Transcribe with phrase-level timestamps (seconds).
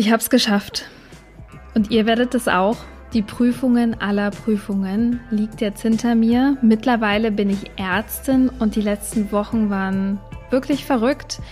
[0.00, 0.86] Ich habe es geschafft.
[1.74, 2.78] Und ihr werdet es auch.
[3.12, 6.56] Die Prüfungen aller Prüfungen liegt jetzt hinter mir.
[6.62, 10.18] Mittlerweile bin ich Ärztin und die letzten Wochen waren
[10.48, 11.42] wirklich verrückt.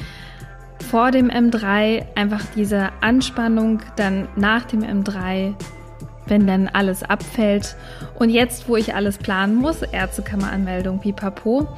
[0.90, 5.52] Vor dem M3 einfach diese Anspannung, dann nach dem M3,
[6.26, 7.76] wenn dann alles abfällt.
[8.18, 11.68] Und jetzt, wo ich alles planen muss, Ärztekammeranmeldung, pipapo,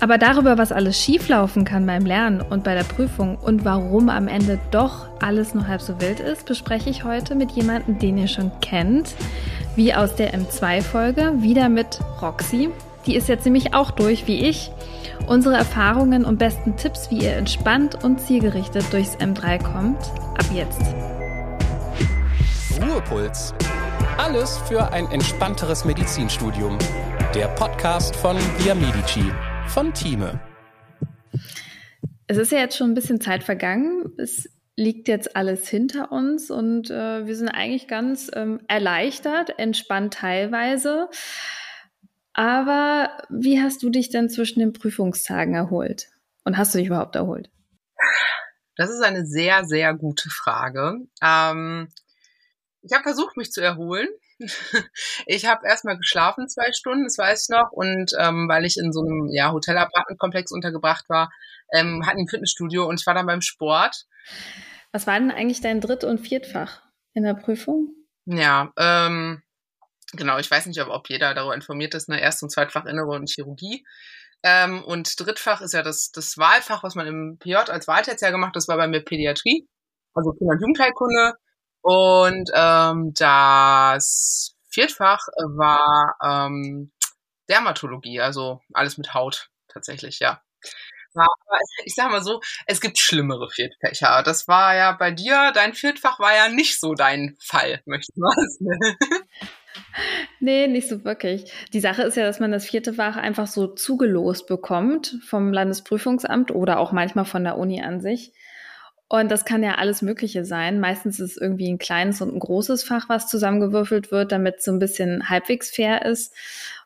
[0.00, 4.28] aber darüber, was alles schieflaufen kann beim Lernen und bei der Prüfung und warum am
[4.28, 8.28] Ende doch alles nur halb so wild ist, bespreche ich heute mit jemandem, den ihr
[8.28, 9.14] schon kennt,
[9.76, 12.70] wie aus der M2-Folge, wieder mit Roxy.
[13.06, 14.70] Die ist jetzt nämlich auch durch wie ich.
[15.26, 19.98] Unsere Erfahrungen und besten Tipps, wie ihr entspannt und zielgerichtet durchs M3 kommt,
[20.36, 20.82] ab jetzt.
[22.80, 23.54] Ruhepuls.
[24.16, 26.78] Alles für ein entspannteres Medizinstudium.
[27.34, 29.24] Der Podcast von Via Medici
[29.68, 30.40] von Thieme.
[32.26, 34.12] Es ist ja jetzt schon ein bisschen Zeit vergangen.
[34.18, 40.14] Es liegt jetzt alles hinter uns und äh, wir sind eigentlich ganz ähm, erleichtert, entspannt
[40.14, 41.08] teilweise.
[42.32, 46.08] Aber wie hast du dich denn zwischen den Prüfungstagen erholt?
[46.44, 47.50] Und hast du dich überhaupt erholt?
[48.76, 50.98] Das ist eine sehr, sehr gute Frage.
[51.20, 51.88] Ähm,
[52.82, 54.08] ich habe versucht, mich zu erholen.
[55.26, 57.72] Ich habe erstmal geschlafen zwei Stunden, das weiß ich noch.
[57.72, 61.30] Und ähm, weil ich in so einem ja, Hotel-Apartment-Komplex untergebracht war,
[61.72, 64.06] ähm, hatten ein Fitnessstudio und ich war dann beim Sport.
[64.92, 66.82] Was war denn eigentlich dein Dritt- und Viertfach
[67.14, 67.94] in der Prüfung?
[68.24, 69.42] Ja, ähm,
[70.12, 72.20] genau, ich weiß nicht, ob, ob jeder darüber informiert ist, ne?
[72.20, 73.84] Erst- und Zweitfach Innere und Chirurgie.
[74.42, 78.50] Ähm, und Drittfach ist ja das, das Wahlfach, was man im PJ als Wahltertiär gemacht
[78.50, 78.56] hat.
[78.56, 79.66] Das war bei mir Pädiatrie,
[80.14, 81.34] also Kinder- und Jugendheilkunde.
[81.88, 86.92] Und ähm, das Viertfach war ähm,
[87.48, 90.42] Dermatologie, also alles mit Haut tatsächlich, ja.
[91.14, 91.32] Aber
[91.86, 94.22] ich sag mal so, es gibt schlimmere Viertfächer.
[94.22, 98.20] Das war ja bei dir, dein Viertfach war ja nicht so dein Fall, möchte ich
[98.20, 98.96] mal sagen.
[100.40, 101.52] Nee, nicht so wirklich.
[101.72, 106.50] Die Sache ist ja, dass man das vierte Fach einfach so zugelost bekommt vom Landesprüfungsamt
[106.50, 108.32] oder auch manchmal von der Uni an sich.
[109.08, 110.80] Und das kann ja alles Mögliche sein.
[110.80, 114.64] Meistens ist es irgendwie ein kleines und ein großes Fach, was zusammengewürfelt wird, damit es
[114.64, 116.34] so ein bisschen halbwegs fair ist.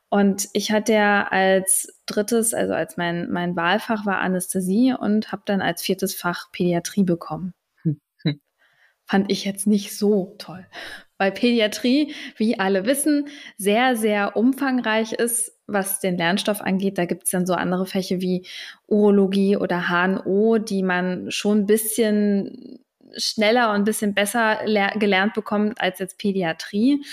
[0.09, 5.43] Und ich hatte ja als drittes, also als mein, mein Wahlfach war Anästhesie und habe
[5.47, 7.55] dann als viertes Fach Pädiatrie bekommen.
[9.07, 10.67] Fand ich jetzt nicht so toll.
[11.19, 16.99] Weil Pädiatrie, wie alle wissen, sehr, sehr umfangreich ist was den Lernstoff angeht.
[16.99, 18.47] Da gibt es dann so andere Fächer wie
[18.87, 22.85] Urologie oder HNO, die man schon ein bisschen
[23.17, 24.61] schneller und ein bisschen besser
[24.97, 27.05] gelernt bekommt als jetzt Pädiatrie.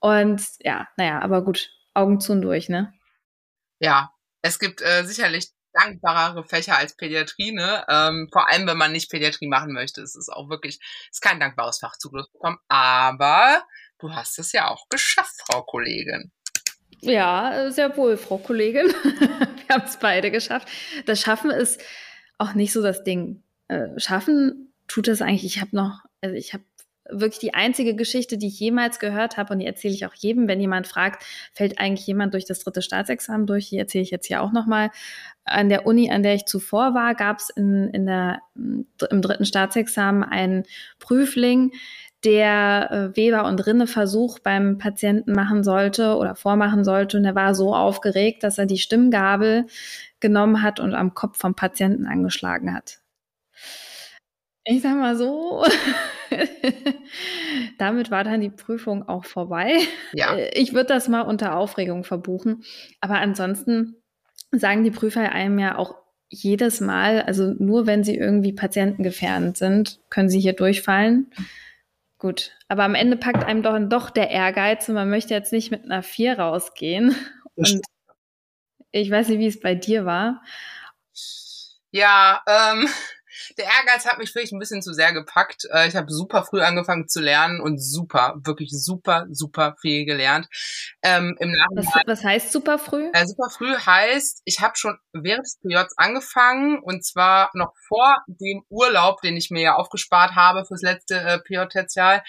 [0.00, 2.92] Und ja, naja, aber gut, Augen zu und durch, ne?
[3.80, 4.10] Ja,
[4.42, 7.84] es gibt äh, sicherlich dankbarere Fächer als Pädiatrie, ne?
[7.88, 10.02] Ähm, vor allem, wenn man nicht Pädiatrie machen möchte.
[10.02, 10.78] Es ist auch wirklich,
[11.10, 12.58] es ist kein dankbares Fach Zugriff bekommen.
[12.68, 13.62] Aber
[13.98, 16.32] du hast es ja auch geschafft, Frau Kollegin.
[17.02, 18.86] Ja, sehr wohl, Frau Kollegin.
[19.66, 20.68] Wir haben es beide geschafft.
[21.06, 21.80] Das Schaffen ist
[22.38, 23.42] auch nicht so das Ding.
[23.68, 25.44] Äh, schaffen tut es eigentlich.
[25.44, 26.64] Ich habe noch, also ich habe
[27.12, 30.48] wirklich die einzige Geschichte, die ich jemals gehört habe, und die erzähle ich auch jedem,
[30.48, 33.70] wenn jemand fragt, fällt eigentlich jemand durch das dritte Staatsexamen durch?
[33.70, 34.90] Die erzähle ich jetzt hier auch nochmal.
[35.44, 38.08] An der Uni, an der ich zuvor war, gab es in, in
[39.10, 40.64] im dritten Staatsexamen einen
[40.98, 41.72] Prüfling,
[42.24, 47.16] der äh, Weber- und Rinneversuch beim Patienten machen sollte oder vormachen sollte.
[47.16, 49.66] Und er war so aufgeregt, dass er die Stimmgabel
[50.20, 53.00] genommen hat und am Kopf vom Patienten angeschlagen hat.
[54.64, 55.64] Ich sag mal so,
[57.78, 59.78] damit war dann die Prüfung auch vorbei.
[60.12, 60.36] Ja.
[60.52, 62.62] Ich würde das mal unter Aufregung verbuchen.
[63.00, 63.96] Aber ansonsten
[64.52, 65.96] sagen die Prüfer einem ja auch
[66.28, 71.32] jedes Mal, also nur wenn sie irgendwie patientengefährdend sind, können sie hier durchfallen.
[72.20, 75.70] Gut, aber am Ende packt einem doch, doch der Ehrgeiz und man möchte jetzt nicht
[75.70, 77.16] mit einer 4 rausgehen.
[77.56, 77.80] Und
[78.92, 80.42] ich weiß nicht, wie es bei dir war.
[81.90, 82.88] Ja, ähm,
[83.58, 85.66] der Ehrgeiz hat mich vielleicht ein bisschen zu sehr gepackt.
[85.72, 90.48] Äh, ich habe super früh angefangen zu lernen und super, wirklich super, super viel gelernt.
[91.02, 93.08] Ähm, im was, was, heißt super früh?
[93.12, 98.18] Äh, super früh heißt, ich habe schon während des PJs angefangen und zwar noch vor
[98.26, 102.22] dem Urlaub, den ich mir ja aufgespart habe fürs letzte äh, PJ-Tertial.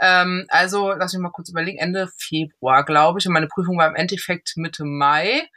[0.00, 3.26] Ähm, also, lass mich mal kurz überlegen, Ende Februar, glaube ich.
[3.26, 5.48] Und meine Prüfung war im Endeffekt Mitte Mai.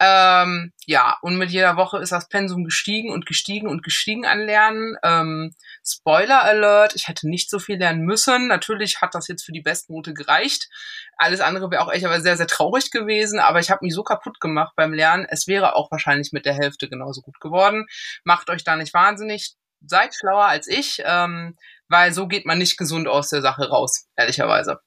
[0.00, 4.40] Ähm, ja, und mit jeder Woche ist das Pensum gestiegen und gestiegen und gestiegen an
[4.40, 4.96] Lernen.
[5.02, 5.54] Ähm,
[5.86, 8.48] Spoiler Alert, ich hätte nicht so viel lernen müssen.
[8.48, 10.68] Natürlich hat das jetzt für die Bestnote gereicht.
[11.16, 13.38] Alles andere wäre auch echt aber sehr, sehr traurig gewesen.
[13.38, 15.26] Aber ich habe mich so kaputt gemacht beim Lernen.
[15.28, 17.86] Es wäre auch wahrscheinlich mit der Hälfte genauso gut geworden.
[18.24, 19.56] Macht euch da nicht wahnsinnig
[19.86, 21.56] seid schlauer als ich, ähm,
[21.88, 24.80] weil so geht man nicht gesund aus der Sache raus, ehrlicherweise.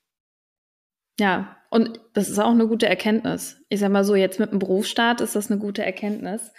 [1.20, 3.58] Ja, und das ist auch eine gute Erkenntnis.
[3.70, 6.54] Ich sag mal so, jetzt mit dem Berufsstart ist das eine gute Erkenntnis.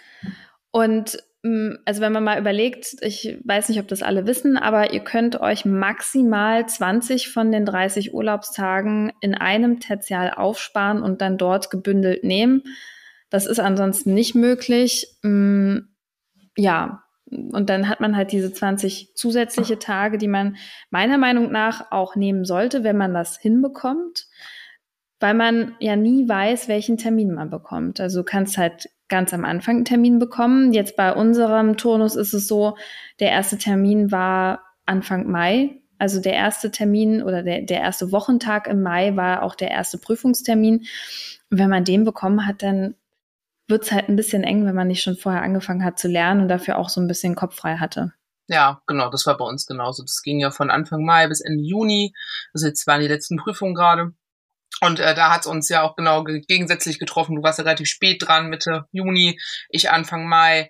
[0.71, 4.93] Und mm, also wenn man mal überlegt, ich weiß nicht, ob das alle wissen, aber
[4.93, 11.37] ihr könnt euch maximal 20 von den 30 Urlaubstagen in einem Tertial aufsparen und dann
[11.37, 12.63] dort gebündelt nehmen.
[13.29, 15.07] Das ist ansonsten nicht möglich.
[15.23, 15.79] Mm,
[16.55, 20.57] ja, und dann hat man halt diese 20 zusätzliche Tage, die man
[20.89, 24.27] meiner Meinung nach auch nehmen sollte, wenn man das hinbekommt,
[25.19, 27.99] weil man ja nie weiß, welchen Termin man bekommt.
[27.99, 30.71] Also du kannst halt ganz am Anfang einen Termin bekommen.
[30.71, 32.77] Jetzt bei unserem Turnus ist es so,
[33.19, 35.81] der erste Termin war Anfang Mai.
[35.97, 39.97] Also der erste Termin oder der, der erste Wochentag im Mai war auch der erste
[39.97, 40.85] Prüfungstermin.
[41.49, 42.95] Und wenn man den bekommen hat, dann
[43.69, 46.41] wird es halt ein bisschen eng, wenn man nicht schon vorher angefangen hat zu lernen
[46.41, 48.13] und dafür auch so ein bisschen Kopf frei hatte.
[48.47, 50.03] Ja, genau, das war bei uns genauso.
[50.03, 52.13] Das ging ja von Anfang Mai bis Ende Juni.
[52.53, 54.13] Also jetzt waren die letzten Prüfungen gerade.
[54.81, 57.35] Und äh, da hat es uns ja auch genau gegensätzlich getroffen.
[57.35, 59.39] Du warst ja relativ spät dran, Mitte Juni,
[59.69, 60.69] ich Anfang Mai.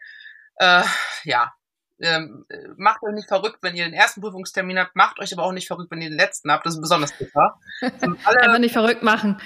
[0.56, 0.84] Äh,
[1.24, 1.54] ja,
[2.01, 2.46] ähm,
[2.78, 5.68] macht euch nicht verrückt, wenn ihr den ersten Prüfungstermin habt, macht euch aber auch nicht
[5.68, 6.66] verrückt, wenn ihr den letzten habt.
[6.66, 7.60] Das ist besonders bitter.
[7.81, 9.42] Alle, Einfach nicht verrückt machen.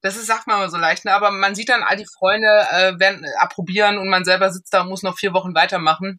[0.00, 1.14] das ist, sagt man immer so leicht, ne?
[1.14, 4.72] aber man sieht dann all die Freunde äh, werden äh, approbieren und man selber sitzt
[4.72, 6.18] da und muss noch vier Wochen weitermachen.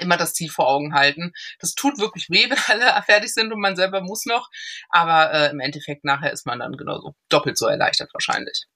[0.00, 1.32] Immer das Ziel vor Augen halten.
[1.60, 4.50] Das tut wirklich weh, wenn alle fertig sind und man selber muss noch.
[4.90, 8.66] Aber äh, im Endeffekt nachher ist man dann genauso doppelt so erleichtert wahrscheinlich.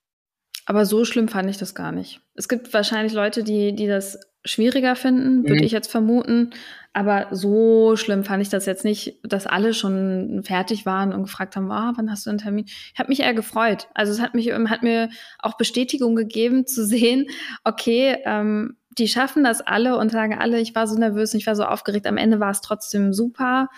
[0.64, 2.20] Aber so schlimm fand ich das gar nicht.
[2.34, 5.64] Es gibt wahrscheinlich Leute, die, die das schwieriger finden, würde mhm.
[5.64, 6.50] ich jetzt vermuten.
[6.94, 11.56] Aber so schlimm fand ich das jetzt nicht, dass alle schon fertig waren und gefragt
[11.56, 12.66] haben, oh, wann hast du einen Termin?
[12.66, 13.88] Ich habe mich eher gefreut.
[13.94, 15.08] Also es hat mich hat mir
[15.38, 17.26] auch Bestätigung gegeben zu sehen,
[17.64, 21.56] okay, ähm, die schaffen das alle und sagen alle, ich war so nervös, ich war
[21.56, 22.06] so aufgeregt.
[22.06, 23.68] Am Ende war es trotzdem super.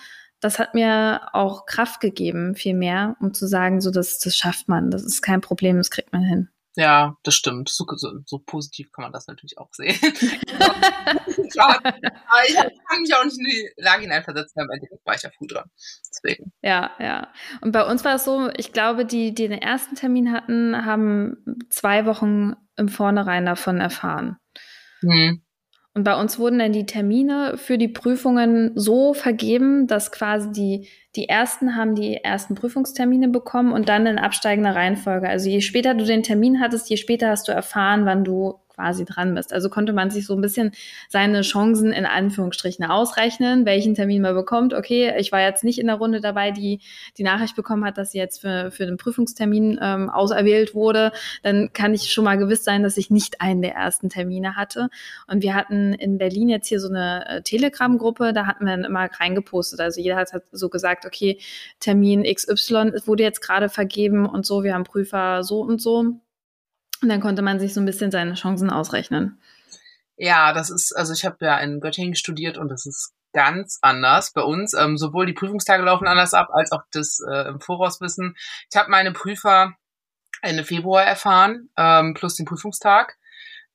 [0.41, 4.67] Das hat mir auch Kraft gegeben, viel mehr, um zu sagen, so das, das schafft
[4.67, 6.49] man, das ist kein Problem, das kriegt man hin.
[6.75, 7.69] Ja, das stimmt.
[7.69, 9.97] So, so, so positiv kann man das natürlich auch sehen.
[11.51, 15.21] Klar, aber ich kann mich auch nicht in die Lage hineinversetzen, am Ende war ich
[15.21, 15.69] ja früh dran.
[16.09, 16.51] Deswegen.
[16.61, 17.31] Ja, ja.
[17.61, 21.37] Und bei uns war es so, ich glaube, die, die den ersten Termin hatten, haben
[21.69, 24.37] zwei Wochen im Vornherein davon erfahren.
[25.01, 25.44] Mhm.
[25.95, 30.89] Und bei uns wurden dann die Termine für die Prüfungen so vergeben, dass quasi die,
[31.15, 35.29] die ersten haben die ersten Prüfungstermine bekommen und dann in absteigender Reihenfolge.
[35.29, 39.05] Also je später du den Termin hattest, je später hast du erfahren, wann du quasi
[39.05, 39.53] dran bist.
[39.53, 40.71] Also konnte man sich so ein bisschen
[41.09, 44.73] seine Chancen in Anführungsstrichen ausrechnen, welchen Termin man bekommt.
[44.73, 46.81] Okay, ich war jetzt nicht in der Runde dabei, die
[47.17, 51.11] die Nachricht bekommen hat, dass sie jetzt für, für den Prüfungstermin ähm, auserwählt wurde.
[51.43, 54.89] Dann kann ich schon mal gewiss sein, dass ich nicht einen der ersten Termine hatte.
[55.27, 58.83] Und wir hatten in Berlin jetzt hier so eine äh, Telegram-Gruppe, da hatten wir dann
[58.83, 59.79] immer reingepostet.
[59.79, 61.39] Also jeder hat so gesagt, okay,
[61.79, 66.19] Termin XY wurde jetzt gerade vergeben und so, wir haben Prüfer so und so.
[67.01, 69.39] Und dann konnte man sich so ein bisschen seine Chancen ausrechnen.
[70.17, 74.31] Ja, das ist, also ich habe ja in Göttingen studiert und das ist ganz anders
[74.31, 74.73] bei uns.
[74.73, 78.35] Ähm, sowohl die Prüfungstage laufen anders ab, als auch das äh, im Vorauswissen.
[78.71, 79.75] Ich habe meine Prüfer
[80.41, 83.17] Ende Februar erfahren, ähm, plus den Prüfungstag.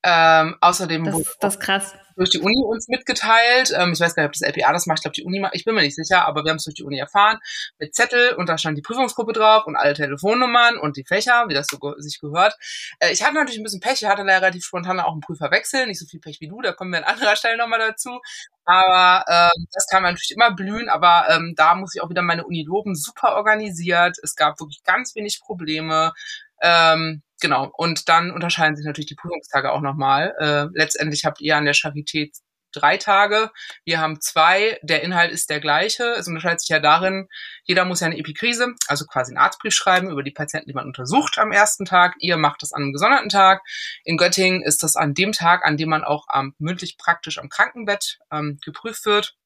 [0.02, 3.72] Ähm, außerdem das, das ist krass durch die Uni uns mitgeteilt.
[3.74, 4.98] Ähm, ich weiß gar nicht, ob das LPA das macht.
[4.98, 6.74] Ich glaube, die Uni macht, ich bin mir nicht sicher, aber wir haben es durch
[6.74, 7.38] die Uni erfahren.
[7.78, 11.54] Mit Zettel und da stand die Prüfungsgruppe drauf und alle Telefonnummern und die Fächer, wie
[11.54, 12.54] das so ge sich gehört.
[12.98, 14.02] Äh, ich hatte natürlich ein bisschen Pech.
[14.02, 15.88] Ich hatte leider relativ spontan auch einen Prüfer wechseln.
[15.88, 18.20] Nicht so viel Pech wie du, da kommen wir an anderer Stelle nochmal dazu.
[18.66, 22.22] Aber ähm, das kann man natürlich immer blühen, aber ähm, da muss ich auch wieder
[22.22, 22.94] meine Uni loben.
[22.94, 24.18] Super organisiert.
[24.22, 26.12] Es gab wirklich ganz wenig Probleme.
[26.60, 27.70] Ähm, genau.
[27.76, 30.34] Und dann unterscheiden sich natürlich die Prüfungstage auch nochmal.
[30.38, 32.30] Äh, letztendlich habt ihr an der Charité
[32.72, 33.50] drei Tage.
[33.84, 34.78] Wir haben zwei.
[34.82, 36.04] Der Inhalt ist der gleiche.
[36.18, 37.28] Es unterscheidet sich ja darin,
[37.64, 40.86] jeder muss ja eine Epikrise, also quasi einen Arztbrief schreiben über die Patienten, die man
[40.86, 42.14] untersucht am ersten Tag.
[42.20, 43.62] Ihr macht das an einem gesonderten Tag.
[44.04, 47.48] In Göttingen ist das an dem Tag, an dem man auch ähm, mündlich praktisch am
[47.48, 49.36] Krankenbett ähm, geprüft wird.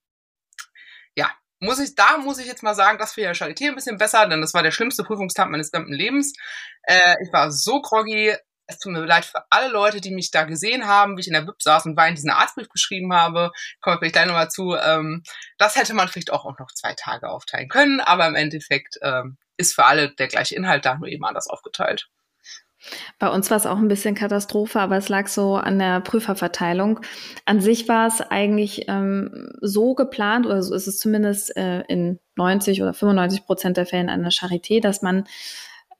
[1.17, 1.31] Ja,
[1.61, 4.27] muss ich, da muss ich jetzt mal sagen, das für ja Charité ein bisschen besser,
[4.29, 6.33] denn das war der schlimmste Prüfungstag meines gesamten Lebens.
[6.83, 8.35] Äh, ich war so groggy.
[8.67, 11.35] Es tut mir leid für alle Leute, die mich da gesehen haben, wie ich in
[11.35, 13.51] der BIP saß und wein diesen Arztbrief geschrieben habe.
[13.81, 14.75] Kommen wir vielleicht gleich nochmal zu.
[14.75, 15.23] Ähm,
[15.59, 19.37] das hätte man vielleicht auch, auch noch zwei Tage aufteilen können, aber im Endeffekt ähm,
[19.59, 22.09] ist für alle der gleiche Inhalt da, nur eben anders aufgeteilt.
[23.19, 27.01] Bei uns war es auch ein bisschen Katastrophe, aber es lag so an der Prüferverteilung.
[27.45, 32.19] An sich war es eigentlich ähm, so geplant, oder so ist es zumindest äh, in
[32.37, 35.25] 90 oder 95 Prozent der Fällen an der Charité, dass man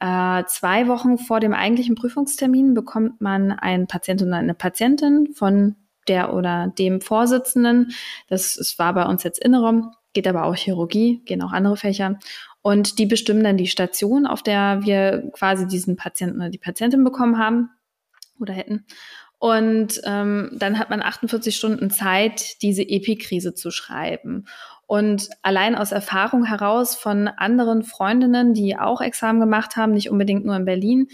[0.01, 5.77] äh, zwei Wochen vor dem eigentlichen Prüfungstermin bekommt man einen Patient und eine Patientin von
[6.09, 7.93] der oder dem Vorsitzenden.
[8.29, 12.19] Das, das war bei uns jetzt Innere, geht aber auch Chirurgie, gehen auch andere Fächer.
[12.67, 17.05] Und die bestimmen dann die Station, auf der wir quasi diesen Patienten oder die Patientin
[17.05, 17.69] bekommen haben
[18.41, 18.87] oder hätten.
[19.39, 24.47] Und ähm, dann hat man 48 Stunden Zeit, diese Epikrise zu schreiben.
[24.87, 30.47] Und allein aus Erfahrung heraus von anderen Freundinnen, die auch Examen gemacht haben, nicht unbedingt
[30.47, 31.09] nur in Berlin,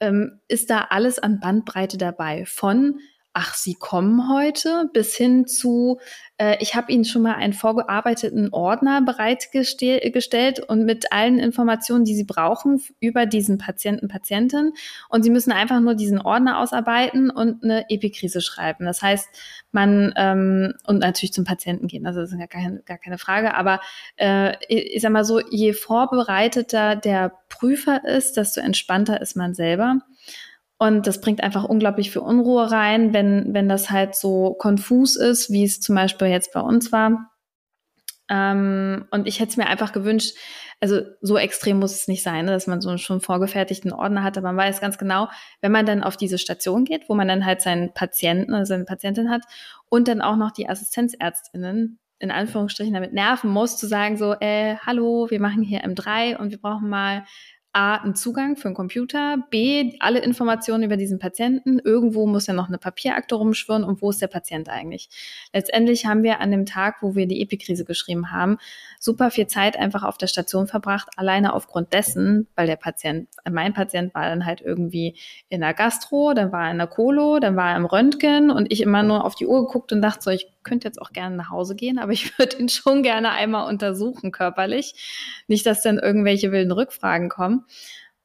[0.00, 2.46] ähm, ist da alles an Bandbreite dabei.
[2.46, 2.98] Von
[3.38, 6.00] ach, Sie kommen heute, bis hin zu,
[6.38, 12.14] äh, ich habe Ihnen schon mal einen vorgearbeiteten Ordner bereitgestellt und mit allen Informationen, die
[12.14, 14.72] Sie brauchen über diesen Patienten, Patientin.
[15.10, 18.86] Und Sie müssen einfach nur diesen Ordner ausarbeiten und eine Epikrise schreiben.
[18.86, 19.28] Das heißt,
[19.70, 23.54] man ähm, und natürlich zum Patienten gehen, also das ist gar keine, gar keine Frage.
[23.54, 23.80] Aber
[24.16, 29.98] äh, ich sag mal so, je vorbereiteter der Prüfer ist, desto entspannter ist man selber.
[30.78, 35.50] Und das bringt einfach unglaublich viel Unruhe rein, wenn, wenn das halt so konfus ist,
[35.50, 37.30] wie es zum Beispiel jetzt bei uns war.
[38.28, 40.36] Ähm, und ich hätte es mir einfach gewünscht,
[40.80, 44.22] also so extrem muss es nicht sein, ne, dass man so einen schon vorgefertigten Ordner
[44.22, 45.28] hat, aber man weiß ganz genau,
[45.60, 48.84] wenn man dann auf diese Station geht, wo man dann halt seinen Patienten oder seine
[48.84, 49.42] Patientin hat
[49.88, 54.76] und dann auch noch die Assistenzärztinnen in Anführungsstrichen damit nerven muss, zu sagen so, äh,
[54.78, 57.24] hallo, wir machen hier M3 und wir brauchen mal
[57.76, 61.78] A, einen Zugang für einen Computer, B, alle Informationen über diesen Patienten.
[61.78, 65.10] Irgendwo muss ja noch eine Papierakte rumschwirren und wo ist der Patient eigentlich?
[65.52, 68.56] Letztendlich haben wir an dem Tag, wo wir die Epikrise geschrieben haben,
[68.98, 73.74] super viel Zeit einfach auf der Station verbracht, alleine aufgrund dessen, weil der Patient, mein
[73.74, 75.18] Patient war dann halt irgendwie
[75.50, 78.72] in der Gastro, dann war er in der Kolo, dann war er im Röntgen und
[78.72, 81.36] ich immer nur auf die Uhr geguckt und dachte so, ich könnte jetzt auch gerne
[81.36, 85.42] nach Hause gehen, aber ich würde ihn schon gerne einmal untersuchen körperlich.
[85.46, 87.64] Nicht, dass dann irgendwelche wilden Rückfragen kommen.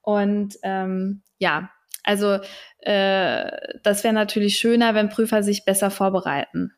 [0.01, 1.69] Und ähm, ja,
[2.03, 2.39] also
[2.79, 3.51] äh,
[3.83, 6.73] das wäre natürlich schöner, wenn Prüfer sich besser vorbereiten.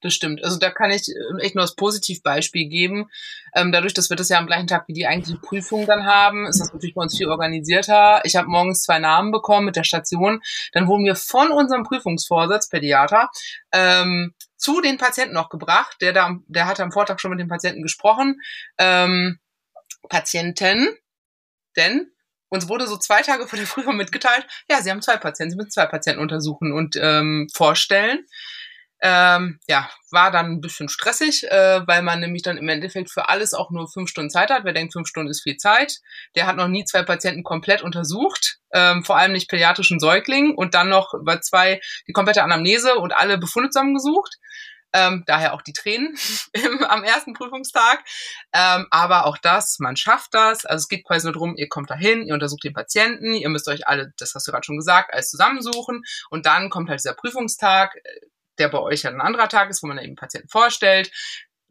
[0.00, 0.44] Das stimmt.
[0.44, 3.10] Also da kann ich äh, echt nur das Positivbeispiel geben.
[3.54, 6.46] Ähm, dadurch, dass wir das ja am gleichen Tag wie die eigentliche Prüfung dann haben,
[6.46, 8.20] ist das natürlich bei uns viel organisierter.
[8.24, 10.40] Ich habe morgens zwei Namen bekommen mit der Station.
[10.72, 13.28] Dann wurden wir von unserem Prüfungsvorsitz, Pädiater,
[13.72, 15.96] ähm, zu den Patienten noch gebracht.
[16.00, 18.40] Der, da, der hatte am Vortag schon mit den Patienten gesprochen.
[18.78, 19.40] Ähm,
[20.08, 20.96] Patienten,
[21.76, 22.12] denn
[22.50, 25.56] uns wurde so zwei Tage vor der Prüfung mitgeteilt, ja, Sie haben zwei Patienten, Sie
[25.56, 28.24] müssen zwei Patienten untersuchen und ähm, vorstellen.
[29.00, 33.28] Ähm, ja, war dann ein bisschen stressig, äh, weil man nämlich dann im Endeffekt für
[33.28, 34.64] alles auch nur fünf Stunden Zeit hat.
[34.64, 35.98] Wer denkt, fünf Stunden ist viel Zeit,
[36.34, 40.74] der hat noch nie zwei Patienten komplett untersucht, ähm, vor allem nicht pädiatrischen Säuglingen und
[40.74, 44.36] dann noch über zwei die komplette Anamnese und alle Befunde zusammengesucht.
[44.94, 46.16] Ähm, daher auch die Tränen
[46.54, 48.02] im, am ersten Prüfungstag.
[48.54, 50.64] Ähm, aber auch das, man schafft das.
[50.64, 53.68] Also es geht quasi nur darum, ihr kommt dahin, ihr untersucht den Patienten, ihr müsst
[53.68, 56.02] euch alle, das hast du gerade schon gesagt, alles zusammensuchen.
[56.30, 57.94] Und dann kommt halt dieser Prüfungstag
[58.58, 61.10] der bei euch ja ein anderer Tag ist, wo man eben Patienten vorstellt.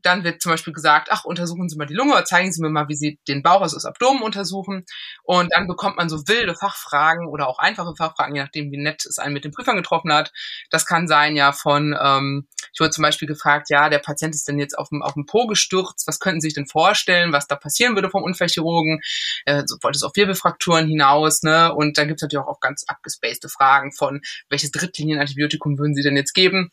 [0.04, 2.70] Dann wird zum Beispiel gesagt, ach, untersuchen Sie mal die Lunge oder zeigen Sie mir
[2.70, 4.86] mal, wie Sie den Bauch, also das Abdomen untersuchen.
[5.24, 9.06] Und dann bekommt man so wilde Fachfragen oder auch einfache Fachfragen, je nachdem, wie nett
[9.06, 10.32] es einen mit den Prüfern getroffen hat.
[10.70, 14.48] Das kann sein ja von, ähm, ich wurde zum Beispiel gefragt, ja, der Patient ist
[14.48, 17.48] denn jetzt auf dem, auf dem Po gestürzt, was könnten Sie sich denn vorstellen, was
[17.48, 19.02] da passieren würde vom Unfallchirurgen?
[19.46, 21.74] Äh, so wollte es auf Wirbelfrakturen hinaus, ne?
[21.74, 26.04] Und dann gibt es natürlich auch, auch ganz abgespacede Fragen von, welches Drittlinien-Antibiotikum würden Sie
[26.04, 26.72] denn jetzt geben?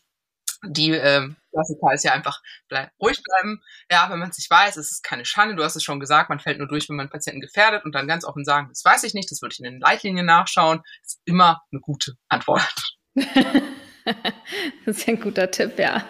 [0.63, 3.61] Die äh, Klassiker ist ja einfach bleib, ruhig bleiben.
[3.89, 5.55] Ja, wenn man es nicht weiß, ist es keine Schande.
[5.55, 8.07] Du hast es schon gesagt, man fällt nur durch, wenn man Patienten gefährdet und dann
[8.07, 10.81] ganz offen sagen, das weiß ich nicht, das würde ich in den Leitlinien nachschauen.
[11.03, 12.73] ist immer eine gute Antwort.
[14.85, 16.03] das ist ein guter Tipp, ja.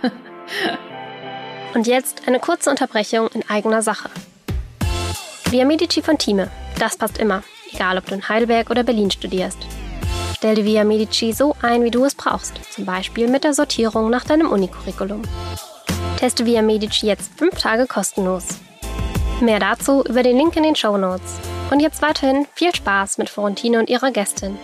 [1.73, 4.09] Und jetzt eine kurze Unterbrechung in eigener Sache.
[5.49, 6.49] Via Medici von Thieme,
[6.79, 9.57] das passt immer, egal ob du in Heidelberg oder Berlin studierst.
[10.35, 14.09] Stell dir Via Medici so ein, wie du es brauchst, zum Beispiel mit der Sortierung
[14.09, 15.21] nach deinem Unicurriculum.
[16.17, 18.59] Teste Via Medici jetzt fünf Tage kostenlos.
[19.39, 21.39] Mehr dazu über den Link in den Show Notes.
[21.71, 24.57] Und jetzt weiterhin viel Spaß mit Florentine und ihrer Gästin.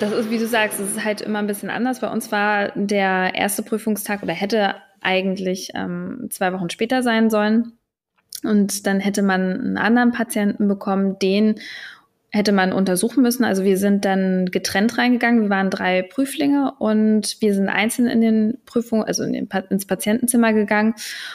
[0.00, 2.00] Das ist, wie du sagst, es ist halt immer ein bisschen anders.
[2.00, 7.76] Bei uns war der erste Prüfungstag oder hätte eigentlich ähm, zwei Wochen später sein sollen.
[8.42, 11.60] Und dann hätte man einen anderen Patienten bekommen, den
[12.32, 13.44] hätte man untersuchen müssen.
[13.44, 15.42] Also wir sind dann getrennt reingegangen.
[15.42, 19.86] Wir waren drei Prüflinge und wir sind einzeln in den Prüfungen, also in den, ins
[19.86, 20.94] Patientenzimmer gegangen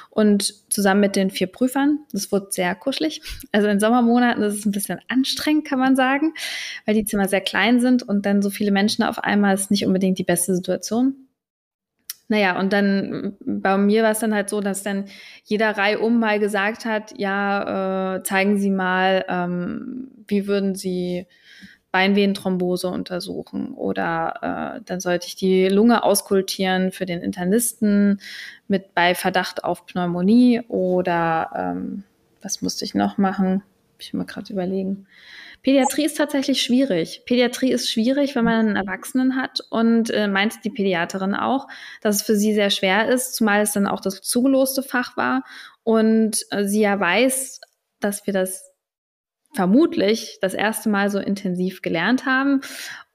[0.10, 2.00] und zusammen mit den vier Prüfern.
[2.12, 3.22] Das wurde sehr kuschelig.
[3.52, 6.34] Also in Sommermonaten ist es ein bisschen anstrengend, kann man sagen,
[6.86, 9.86] weil die Zimmer sehr klein sind und dann so viele Menschen auf einmal ist nicht
[9.86, 11.27] unbedingt die beste Situation.
[12.30, 15.06] Naja, und dann bei mir war es dann halt so, dass dann
[15.46, 21.26] jeder Reihe um mal gesagt hat, ja, äh, zeigen Sie mal, ähm, wie würden Sie
[21.92, 28.20] Beinvenenthrombose untersuchen oder äh, dann sollte ich die Lunge auskultieren für den Internisten
[28.68, 32.04] mit bei Verdacht auf Pneumonie oder ähm,
[32.42, 33.64] was musste ich noch machen?
[34.00, 35.08] Ich mir gerade überlegen.
[35.64, 37.24] Pädiatrie ist tatsächlich schwierig.
[37.26, 41.68] Pädiatrie ist schwierig, wenn man einen Erwachsenen hat und äh, meinte die Pädiaterin auch,
[42.02, 45.44] dass es für sie sehr schwer ist, zumal es dann auch das zugeloste Fach war
[45.84, 47.62] und äh, sie ja weiß,
[48.00, 48.72] dass wir das
[49.58, 52.62] vermutlich das erste Mal so intensiv gelernt haben.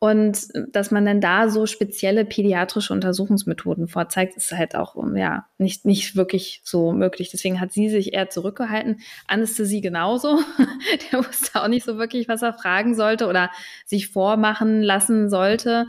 [0.01, 5.85] Und dass man dann da so spezielle pädiatrische Untersuchungsmethoden vorzeigt, ist halt auch ja nicht,
[5.85, 7.31] nicht wirklich so möglich.
[7.31, 8.99] Deswegen hat sie sich eher zurückgehalten.
[9.29, 10.41] Anästhesie genauso.
[11.13, 13.53] Der wusste auch nicht so wirklich, was er fragen sollte oder
[13.87, 15.87] sich vormachen lassen sollte.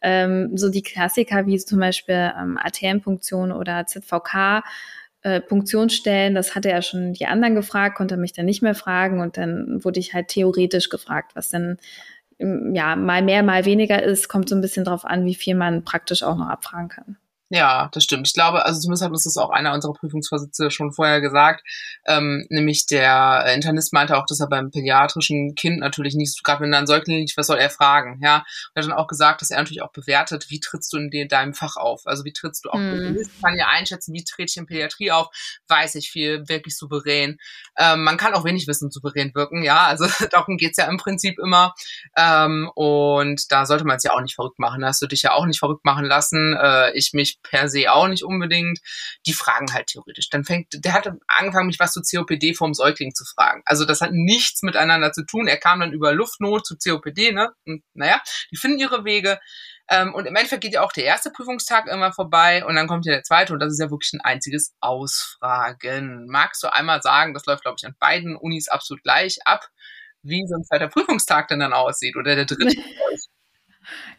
[0.00, 4.62] Ähm, so die Klassiker wie zum Beispiel ähm, ATM-Punktion oder ZVK
[5.26, 9.20] äh, Punktionsstellen, das hatte er schon die anderen gefragt, konnte mich dann nicht mehr fragen.
[9.20, 11.78] Und dann wurde ich halt theoretisch gefragt, was dann
[12.38, 15.82] ja mal mehr, mal weniger ist, kommt so ein bisschen drauf an, wie viel man
[15.82, 17.16] praktisch auch noch abfragen kann.
[17.48, 18.26] Ja, das stimmt.
[18.26, 21.62] Ich glaube, also zumindest hat uns das auch einer unserer Prüfungsvorsitzende schon vorher gesagt.
[22.04, 26.72] Ähm, nämlich der Internist meinte auch, dass er beim pädiatrischen Kind natürlich nicht, gerade wenn
[26.72, 28.18] da ein Säugling liegt, was soll er fragen?
[28.20, 30.96] Ja, und er hat dann auch gesagt, dass er natürlich auch bewertet, wie trittst du
[30.96, 32.02] in de deinem Fach auf?
[32.06, 32.80] Also wie trittst du auf?
[32.80, 35.28] Internist kann ja einschätzen, wie trete ich in Pädiatrie auf?
[35.68, 37.38] Weiß ich viel, wirklich souverän.
[37.78, 41.38] Ähm, man kann auch wenig Wissen souverän wirken, ja, also darum geht's ja im Prinzip
[41.38, 41.74] immer.
[42.16, 44.80] Ähm, und da sollte man es ja auch nicht verrückt machen.
[44.80, 46.56] Da hast du dich ja auch nicht verrückt machen lassen.
[46.60, 48.78] Äh, ich mich per se auch nicht unbedingt.
[49.26, 50.28] Die fragen halt theoretisch.
[50.30, 53.62] Dann fängt, der hat angefangen, mich was zu COPD vom Säugling zu fragen.
[53.64, 55.48] Also das hat nichts miteinander zu tun.
[55.48, 57.50] Er kam dann über Luftnot zu COPD, ne?
[57.64, 59.38] Und naja, die finden ihre Wege.
[59.88, 63.06] Ähm, und im Endeffekt geht ja auch der erste Prüfungstag immer vorbei und dann kommt
[63.06, 66.26] ja der zweite und das ist ja wirklich ein einziges Ausfragen.
[66.26, 69.68] Magst du einmal sagen, das läuft, glaube ich, an beiden Unis absolut gleich ab,
[70.22, 72.76] wie so ein zweiter Prüfungstag denn dann aussieht oder der dritte?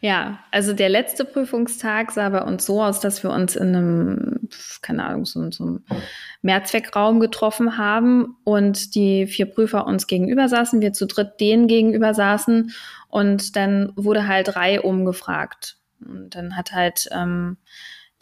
[0.00, 4.48] Ja, also der letzte Prüfungstag sah bei uns so aus, dass wir uns in einem,
[4.80, 5.84] keine Ahnung, so, so einem
[6.42, 12.14] Mehrzweckraum getroffen haben und die vier Prüfer uns gegenüber saßen, wir zu dritt denen gegenüber
[12.14, 12.72] saßen
[13.08, 15.78] und dann wurde halt Reihe umgefragt.
[16.00, 17.56] Und dann hat halt ähm,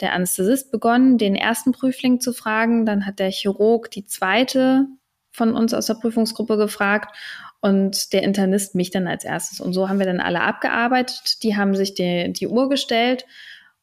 [0.01, 4.87] der Anästhesist begonnen, den ersten Prüfling zu fragen, dann hat der Chirurg die zweite
[5.31, 7.15] von uns aus der Prüfungsgruppe gefragt
[7.61, 9.59] und der Internist mich dann als erstes.
[9.59, 11.43] Und so haben wir dann alle abgearbeitet.
[11.43, 13.25] Die haben sich die, die Uhr gestellt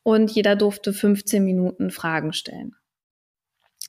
[0.03, 2.77] und jeder durfte 15 Minuten Fragen stellen.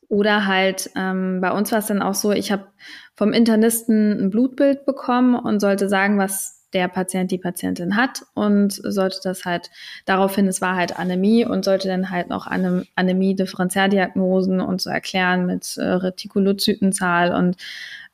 [0.08, 2.68] Oder halt, ähm, bei uns war es dann auch so, ich habe
[3.16, 8.74] vom Internisten ein Blutbild bekommen und sollte sagen, was der Patient, die Patientin hat und
[8.74, 9.70] sollte das halt
[10.06, 15.78] daraufhin, es war halt Anämie und sollte dann halt noch Anämie-Differentialdiagnosen und so erklären mit
[15.78, 17.56] äh, Retikulozytenzahl und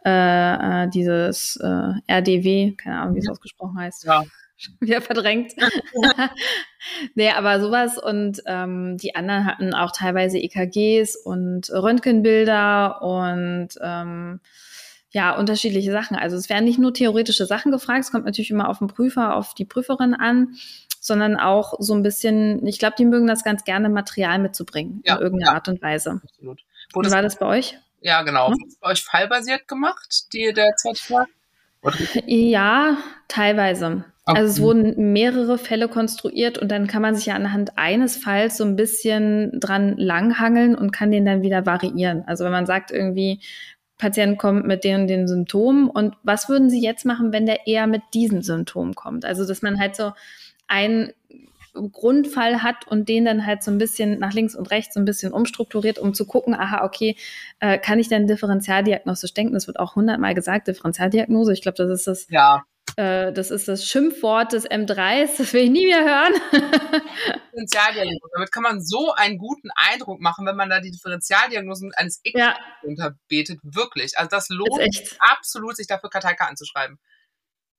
[0.05, 4.05] äh, äh, dieses äh, RDW, keine Ahnung, wie es ausgesprochen heißt.
[4.05, 4.23] Ja.
[4.79, 5.53] Wieder verdrängt.
[7.15, 14.39] nee, aber sowas und ähm, die anderen hatten auch teilweise EKGs und Röntgenbilder und ähm,
[15.11, 16.15] ja, unterschiedliche Sachen.
[16.15, 19.35] Also es werden nicht nur theoretische Sachen gefragt, es kommt natürlich immer auf den Prüfer,
[19.35, 20.55] auf die Prüferin an,
[20.99, 25.15] sondern auch so ein bisschen, ich glaube, die mögen das ganz gerne, Material mitzubringen ja,
[25.15, 25.55] in irgendeiner ja.
[25.55, 26.21] Art und Weise.
[26.23, 26.61] Absolut.
[26.95, 27.77] Wie war das bei euch?
[28.01, 28.49] Ja, genau.
[28.49, 28.67] Hm?
[28.67, 31.27] Ist bei euch fallbasiert gemacht, die, der Zertifikat?
[32.27, 34.05] Ja, teilweise.
[34.25, 34.37] Okay.
[34.39, 38.57] Also es wurden mehrere Fälle konstruiert und dann kann man sich ja anhand eines Falls
[38.57, 42.23] so ein bisschen dran langhangeln und kann den dann wieder variieren.
[42.27, 43.41] Also wenn man sagt irgendwie,
[43.97, 47.87] Patient kommt mit den den Symptomen und was würden Sie jetzt machen, wenn der eher
[47.87, 49.25] mit diesen Symptomen kommt?
[49.25, 50.13] Also dass man halt so
[50.67, 51.13] ein
[51.73, 55.05] Grundfall hat und den dann halt so ein bisschen nach links und rechts so ein
[55.05, 57.15] bisschen umstrukturiert, um zu gucken, aha, okay,
[57.59, 59.53] äh, kann ich denn differenzialdiagnostisch denken?
[59.53, 61.53] Das wird auch hundertmal gesagt, Differentialdiagnose.
[61.53, 62.63] Ich glaube, das ist das ja.
[62.97, 66.33] Äh, das ist das Schimpfwort des M3s, das will ich nie mehr hören.
[67.51, 68.29] Differentialdiagnose.
[68.33, 72.37] Damit kann man so einen guten Eindruck machen, wenn man da die Differentialdiagnosen eines X
[72.37, 72.55] ja.
[72.83, 73.59] unterbetet.
[73.63, 74.17] Wirklich.
[74.17, 76.99] Also das lohnt absolut, sich dafür Karteika anzuschreiben.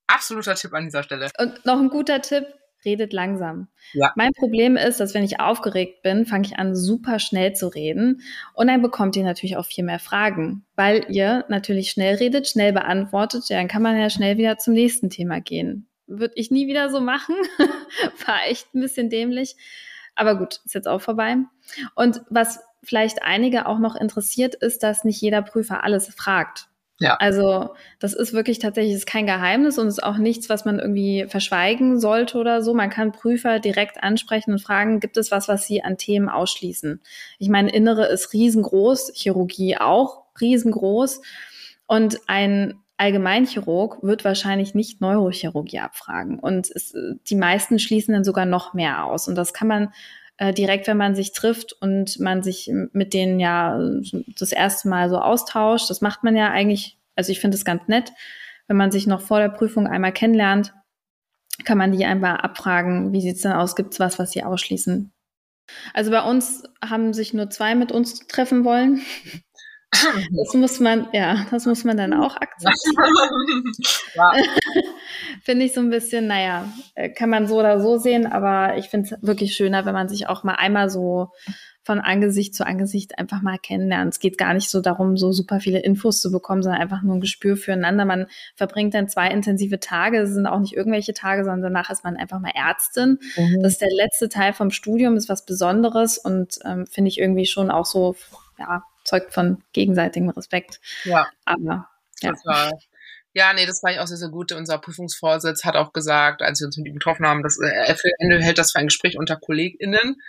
[0.06, 1.30] Absoluter Tipp an dieser Stelle.
[1.38, 2.46] Und noch ein guter Tipp,
[2.84, 3.68] redet langsam.
[3.92, 4.12] Ja.
[4.16, 8.22] Mein Problem ist, dass wenn ich aufgeregt bin, fange ich an, super schnell zu reden.
[8.54, 12.72] Und dann bekommt ihr natürlich auch viel mehr Fragen, weil ihr natürlich schnell redet, schnell
[12.72, 13.48] beantwortet.
[13.48, 15.86] Ja, dann kann man ja schnell wieder zum nächsten Thema gehen.
[16.06, 17.34] Würde ich nie wieder so machen.
[18.26, 19.56] War echt ein bisschen dämlich.
[20.14, 21.36] Aber gut, ist jetzt auch vorbei.
[21.94, 26.68] Und was vielleicht einige auch noch interessiert, ist, dass nicht jeder Prüfer alles fragt.
[27.02, 27.16] Ja.
[27.16, 31.26] Also das ist wirklich tatsächlich ist kein Geheimnis und ist auch nichts, was man irgendwie
[31.28, 32.74] verschweigen sollte oder so.
[32.74, 37.00] Man kann Prüfer direkt ansprechen und fragen, gibt es was, was sie an Themen ausschließen?
[37.40, 41.22] Ich meine, Innere ist riesengroß, Chirurgie auch riesengroß.
[41.86, 46.38] Und ein Allgemeinchirurg wird wahrscheinlich nicht Neurochirurgie abfragen.
[46.38, 46.94] Und es,
[47.28, 49.26] die meisten schließen dann sogar noch mehr aus.
[49.26, 49.92] Und das kann man
[50.42, 53.78] äh, direkt, wenn man sich trifft und man sich mit denen ja
[54.36, 55.88] das erste Mal so austauscht.
[55.88, 58.10] Das macht man ja eigentlich, also ich finde es ganz nett,
[58.66, 60.74] wenn man sich noch vor der Prüfung einmal kennenlernt,
[61.64, 64.42] kann man die einmal abfragen, wie sieht es denn aus, gibt es was, was sie
[64.42, 65.12] ausschließen.
[65.94, 69.00] Also bei uns haben sich nur zwei mit uns treffen wollen.
[69.92, 72.96] Das muss man, ja, das muss man dann auch akzeptieren.
[74.14, 74.32] Ja.
[75.42, 78.88] finde ich so ein bisschen, naja, äh, kann man so oder so sehen, aber ich
[78.88, 81.30] finde es wirklich schöner, wenn man sich auch mal einmal so
[81.84, 84.12] von Angesicht zu Angesicht einfach mal kennenlernt.
[84.12, 87.16] Es geht gar nicht so darum, so super viele Infos zu bekommen, sondern einfach nur
[87.16, 88.04] ein Gespür füreinander.
[88.04, 90.18] Man verbringt dann zwei intensive Tage.
[90.18, 93.18] Es sind auch nicht irgendwelche Tage, sondern danach ist man einfach mal Ärztin.
[93.36, 93.62] Mhm.
[93.62, 97.46] Das ist der letzte Teil vom Studium, ist was Besonderes und ähm, finde ich irgendwie
[97.46, 98.14] schon auch so,
[98.58, 100.80] ja, zeugt von gegenseitigem Respekt.
[101.04, 101.28] Ja.
[101.44, 101.88] Aber
[102.20, 102.32] ja.
[102.32, 102.72] Total.
[103.34, 104.52] Ja, nee, das war ich auch sehr, sehr gut.
[104.52, 108.10] Unser Prüfungsvorsitz hat auch gesagt, als wir uns mit ihm getroffen haben, dass er für
[108.18, 110.20] Ende hält das für ein Gespräch unter KollegInnen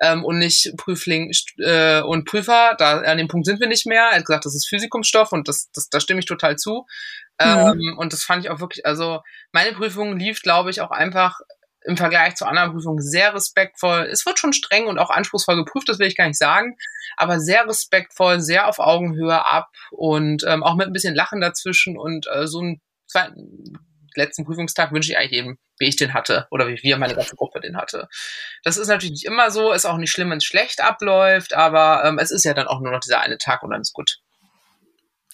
[0.00, 2.74] ähm, und nicht Prüfling äh, und Prüfer.
[2.78, 4.02] Da an dem Punkt sind wir nicht mehr.
[4.10, 6.86] Er hat gesagt, das ist Physikumsstoff und das, das, da stimme ich total zu.
[7.40, 7.46] Mhm.
[7.46, 9.20] Ähm, und das fand ich auch wirklich, also
[9.52, 11.40] meine Prüfung lief, glaube ich, auch einfach
[11.84, 14.08] im Vergleich zu anderen Prüfungen sehr respektvoll.
[14.10, 16.76] Es wird schon streng und auch anspruchsvoll geprüft, das will ich gar nicht sagen,
[17.16, 21.98] aber sehr respektvoll, sehr auf Augenhöhe ab und ähm, auch mit ein bisschen Lachen dazwischen
[21.98, 23.78] und äh, so einen zweiten,
[24.14, 27.36] letzten Prüfungstag wünsche ich eigentlich jedem, wie ich den hatte oder wie wir, meine ganze
[27.36, 28.08] Gruppe den hatte.
[28.64, 32.04] Das ist natürlich nicht immer so, ist auch nicht schlimm, wenn es schlecht abläuft, aber
[32.04, 34.18] ähm, es ist ja dann auch nur noch dieser eine Tag und dann ist gut.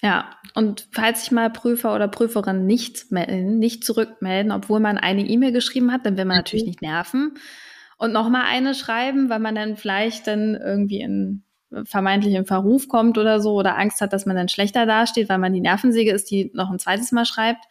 [0.03, 5.25] Ja, und falls sich mal Prüfer oder Prüferin nicht melden, nicht zurückmelden, obwohl man eine
[5.27, 6.39] E-Mail geschrieben hat, dann will man mhm.
[6.39, 7.37] natürlich nicht nerven.
[7.97, 11.43] Und nochmal eine schreiben, weil man dann vielleicht dann irgendwie in
[11.83, 15.39] vermeintlich in Verruf kommt oder so oder Angst hat, dass man dann schlechter dasteht, weil
[15.39, 17.65] man die Nervensäge ist, die noch ein zweites Mal schreibt,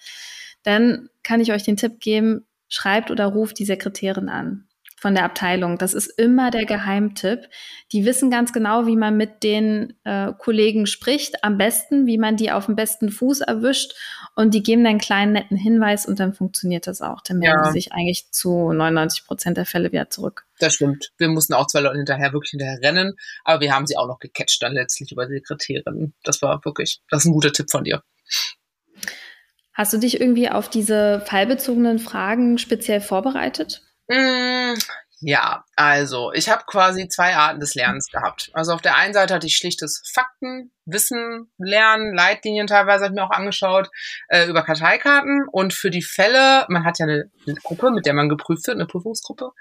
[0.64, 4.65] dann kann ich euch den Tipp geben, schreibt oder ruft die Sekretärin an
[4.98, 5.78] von der Abteilung.
[5.78, 7.48] Das ist immer der Geheimtipp.
[7.92, 12.36] Die wissen ganz genau, wie man mit den äh, Kollegen spricht, am besten, wie man
[12.36, 13.94] die auf dem besten Fuß erwischt
[14.34, 17.20] und die geben dann einen kleinen netten Hinweis und dann funktioniert das auch.
[17.20, 17.72] Dann melden ja.
[17.72, 20.46] sich eigentlich zu 99 Prozent der Fälle wieder zurück.
[20.58, 21.12] Das stimmt.
[21.18, 24.18] Wir mussten auch zwei Leute hinterher wirklich hinterher rennen, aber wir haben sie auch noch
[24.18, 26.14] gecatcht dann letztlich über die Sekretärin.
[26.24, 28.02] Das war wirklich, das ist ein guter Tipp von dir.
[29.74, 33.82] Hast du dich irgendwie auf diese fallbezogenen Fragen speziell vorbereitet?
[34.08, 34.74] Mm,
[35.20, 38.50] ja, also ich habe quasi zwei Arten des Lernens gehabt.
[38.52, 43.18] Also auf der einen Seite hatte ich schlichtes Fakten, Wissen, Lernen, Leitlinien teilweise habe ich
[43.18, 43.88] mir auch angeschaut
[44.28, 47.30] äh, über Karteikarten und für die Fälle, man hat ja eine
[47.62, 49.52] Gruppe, mit der man geprüft wird, eine Prüfungsgruppe.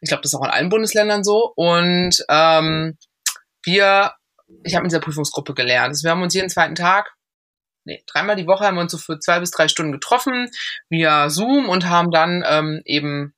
[0.00, 2.96] Ich glaube, das ist auch in allen Bundesländern so und ähm,
[3.64, 4.14] wir,
[4.64, 5.90] ich habe mit dieser Prüfungsgruppe gelernt.
[5.90, 7.14] Also wir haben uns jeden zweiten Tag
[7.84, 10.48] nee, dreimal die Woche haben wir uns so für zwei bis drei Stunden getroffen
[10.88, 13.34] via Zoom und haben dann ähm, eben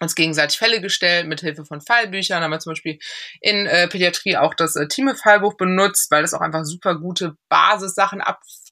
[0.00, 2.42] uns gegenseitig Fälle gestellt mit Hilfe von Fallbüchern.
[2.42, 2.98] Haben wir zum Beispiel
[3.40, 8.20] in äh, Pädiatrie auch das äh, Team-Fallbuch benutzt, weil das auch einfach super gute Basissachen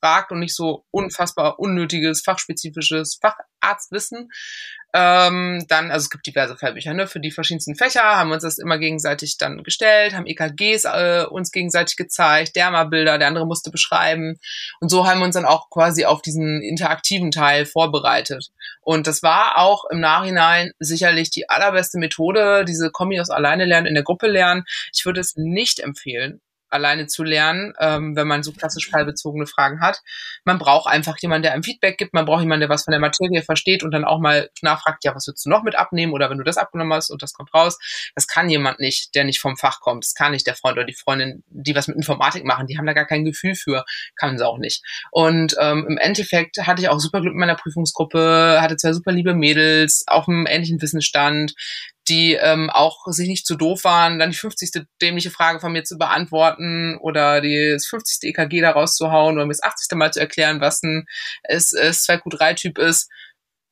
[0.00, 4.30] abfragt und nicht so unfassbar unnötiges, fachspezifisches Facharztwissen.
[4.94, 8.56] Ähm, dann, also es gibt diverse Fallbücher ne, für die verschiedensten Fächer, haben uns das
[8.56, 14.38] immer gegenseitig dann gestellt, haben EKGs äh, uns gegenseitig gezeigt, Dermabilder, der andere musste beschreiben.
[14.80, 18.48] Und so haben wir uns dann auch quasi auf diesen interaktiven Teil vorbereitet.
[18.80, 23.86] Und das war auch im Nachhinein sicherlich die allerbeste Methode, diese Kombi aus alleine lernen,
[23.86, 24.64] in der Gruppe lernen.
[24.94, 29.80] Ich würde es nicht empfehlen, alleine zu lernen, ähm, wenn man so klassisch fallbezogene Fragen
[29.80, 30.00] hat.
[30.44, 33.00] Man braucht einfach jemanden, der einem Feedback gibt, man braucht jemanden, der was von der
[33.00, 36.30] Materie versteht und dann auch mal nachfragt, ja, was würdest du noch mit abnehmen oder
[36.30, 37.78] wenn du das abgenommen hast und das kommt raus.
[38.14, 40.04] Das kann jemand nicht, der nicht vom Fach kommt.
[40.04, 42.66] Das kann nicht der Freund oder die Freundin, die was mit Informatik machen.
[42.66, 43.84] Die haben da gar kein Gefühl für,
[44.16, 44.82] kann sie auch nicht.
[45.10, 49.12] Und ähm, im Endeffekt hatte ich auch super Glück in meiner Prüfungsgruppe, hatte zwei super
[49.12, 51.54] liebe Mädels auf einem ähnlichen Wissensstand
[52.08, 54.86] die ähm, auch sich nicht zu doof waren, dann die 50.
[55.00, 58.30] dämliche Frage von mir zu beantworten oder das 50.
[58.30, 59.96] EKG da rauszuhauen oder mir das 80.
[59.96, 61.06] Mal zu erklären, was ein
[61.48, 63.10] S2Q3-Typ ist.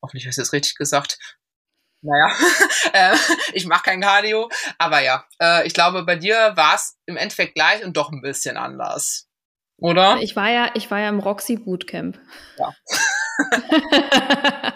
[0.03, 1.19] Hoffentlich habe ich das richtig gesagt.
[2.03, 2.33] Naja,
[2.93, 3.17] äh,
[3.53, 7.55] ich mache kein Cardio, aber ja, äh, ich glaube, bei dir war es im Endeffekt
[7.55, 9.29] gleich und doch ein bisschen anders.
[9.79, 10.19] Oder?
[10.21, 12.19] Ich war ja, ich war ja im Roxy Bootcamp.
[12.59, 12.75] Ja.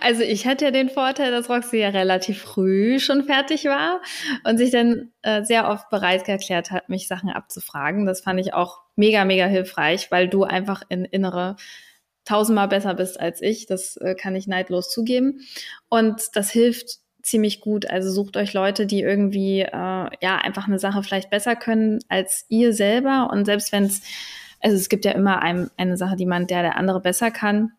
[0.00, 4.00] also ich hatte ja den Vorteil, dass Roxy ja relativ früh schon fertig war
[4.44, 8.06] und sich dann äh, sehr oft bereit erklärt hat, mich Sachen abzufragen.
[8.06, 11.56] Das fand ich auch mega, mega hilfreich, weil du einfach in innere
[12.24, 13.66] tausendmal besser bist als ich.
[13.66, 15.40] Das äh, kann ich neidlos zugeben.
[15.88, 17.88] Und das hilft ziemlich gut.
[17.88, 22.46] Also sucht euch Leute, die irgendwie äh, ja einfach eine Sache vielleicht besser können als
[22.48, 23.30] ihr selber.
[23.32, 24.02] Und selbst wenn es
[24.60, 27.72] Also es gibt ja immer ein, eine Sache, die man, der der andere besser kann.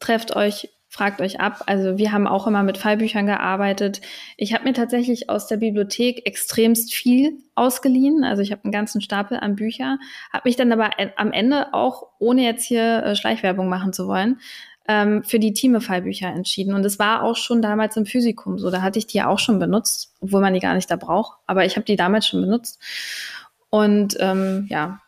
[0.00, 1.62] Trefft euch, fragt euch ab.
[1.66, 4.02] Also wir haben auch immer mit Fallbüchern gearbeitet.
[4.36, 8.24] Ich habe mir tatsächlich aus der Bibliothek extremst viel ausgeliehen.
[8.24, 9.98] Also ich habe einen ganzen Stapel an Büchern,
[10.32, 14.38] habe mich dann aber am Ende auch, ohne jetzt hier äh, Schleichwerbung machen zu wollen,
[14.88, 16.74] ähm, für die Thieme-Fallbücher entschieden.
[16.74, 18.70] Und es war auch schon damals im Physikum so.
[18.70, 21.38] Da hatte ich die ja auch schon benutzt, obwohl man die gar nicht da braucht.
[21.46, 22.80] Aber ich habe die damals schon benutzt.
[23.70, 25.00] Und ähm, ja,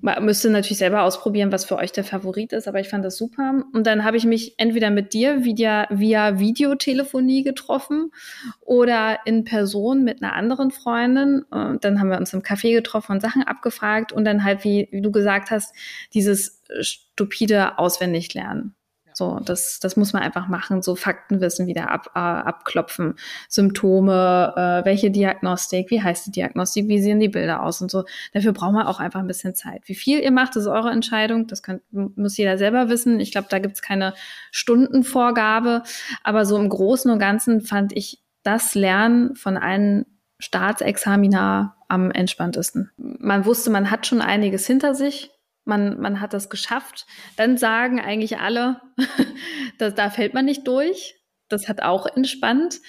[0.00, 3.16] man müsste natürlich selber ausprobieren, was für euch der Favorit ist, aber ich fand das
[3.16, 3.64] super.
[3.72, 8.12] Und dann habe ich mich entweder mit dir via, via Videotelefonie getroffen
[8.60, 11.42] oder in Person mit einer anderen Freundin.
[11.50, 14.88] Und dann haben wir uns im Café getroffen und Sachen abgefragt und dann halt, wie,
[14.92, 15.74] wie du gesagt hast,
[16.14, 18.74] dieses stupide Auswendiglernen.
[19.18, 23.16] So, das, das muss man einfach machen, so Faktenwissen wieder ab, äh, abklopfen,
[23.48, 28.04] Symptome, äh, welche Diagnostik, wie heißt die Diagnostik, wie sehen die Bilder aus und so.
[28.32, 29.82] Dafür braucht man auch einfach ein bisschen Zeit.
[29.86, 31.48] Wie viel ihr macht, ist eure Entscheidung.
[31.48, 33.18] Das könnt, muss jeder selber wissen.
[33.18, 34.14] Ich glaube, da gibt's keine
[34.52, 35.82] Stundenvorgabe.
[36.22, 40.06] Aber so im Großen und Ganzen fand ich das Lernen von einem
[40.38, 42.92] Staatsexaminar am entspanntesten.
[42.96, 45.32] Man wusste, man hat schon einiges hinter sich
[45.68, 48.80] man, man hat das geschafft, dann sagen eigentlich alle,
[49.78, 51.16] dass, da fällt man nicht durch.
[51.48, 52.80] Das hat auch entspannt.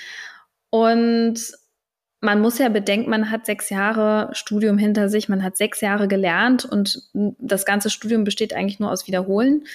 [0.69, 1.39] Und
[2.21, 6.07] man muss ja bedenken, man hat sechs Jahre Studium hinter sich, man hat sechs Jahre
[6.07, 9.65] gelernt und das ganze Studium besteht eigentlich nur aus Wiederholen,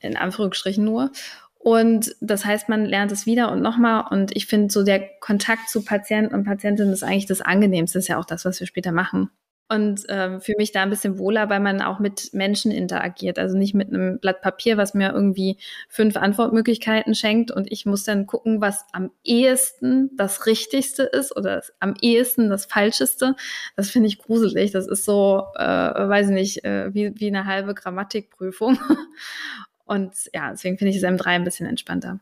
[0.00, 1.12] in Anführungsstrichen nur.
[1.58, 4.04] Und das heißt, man lernt es wieder und nochmal.
[4.10, 8.04] Und ich finde, so der Kontakt zu Patienten und Patientinnen ist eigentlich das Angenehmste, das
[8.04, 9.30] ist ja auch das, was wir später machen
[9.68, 13.38] und ähm, fühle mich da ein bisschen wohler, weil man auch mit Menschen interagiert.
[13.38, 18.04] Also nicht mit einem Blatt Papier, was mir irgendwie fünf Antwortmöglichkeiten schenkt und ich muss
[18.04, 23.36] dann gucken, was am ehesten das Richtigste ist oder am ehesten das Falscheste.
[23.76, 24.70] Das finde ich gruselig.
[24.70, 28.78] Das ist so, äh, weiß ich nicht, äh, wie, wie eine halbe Grammatikprüfung.
[29.84, 32.20] Und ja, deswegen finde ich es M3 ein bisschen entspannter.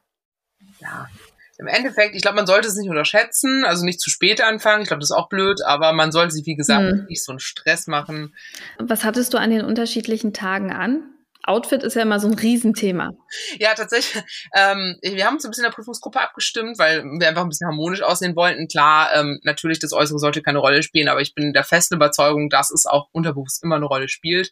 [0.81, 1.09] Ja,
[1.59, 4.83] im Endeffekt, ich glaube, man sollte es nicht unterschätzen, also nicht zu spät anfangen.
[4.83, 7.07] Ich glaube, das ist auch blöd, aber man sollte sich, wie gesagt, hm.
[7.09, 8.35] nicht so einen Stress machen.
[8.79, 11.12] Was hattest du an den unterschiedlichen Tagen an?
[11.47, 13.12] Outfit ist ja immer so ein Riesenthema.
[13.59, 14.23] Ja, tatsächlich.
[14.55, 17.69] Ähm, wir haben uns ein bisschen in der Prüfungsgruppe abgestimmt, weil wir einfach ein bisschen
[17.69, 18.66] harmonisch aussehen wollten.
[18.66, 22.51] Klar, ähm, natürlich, das Äußere sollte keine Rolle spielen, aber ich bin der festen Überzeugung,
[22.51, 24.51] dass es auch unterbewusst immer eine Rolle spielt.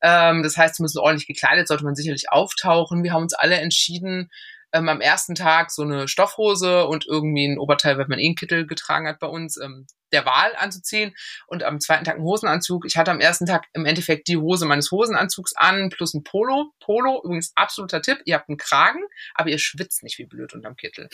[0.00, 3.04] Ähm, das heißt, zumindest ordentlich gekleidet sollte man sicherlich auftauchen.
[3.04, 4.30] Wir haben uns alle entschieden,
[4.72, 8.36] ähm, am ersten Tag so eine Stoffhose und irgendwie ein Oberteil, wenn man eh einen
[8.36, 11.14] Kittel getragen hat bei uns, ähm, der Wahl anzuziehen
[11.46, 12.84] und am zweiten Tag einen Hosenanzug.
[12.84, 16.72] Ich hatte am ersten Tag im Endeffekt die Hose meines Hosenanzugs an plus ein Polo.
[16.80, 19.00] Polo, übrigens absoluter Tipp, ihr habt einen Kragen,
[19.34, 21.08] aber ihr schwitzt nicht wie blöd unterm Kittel.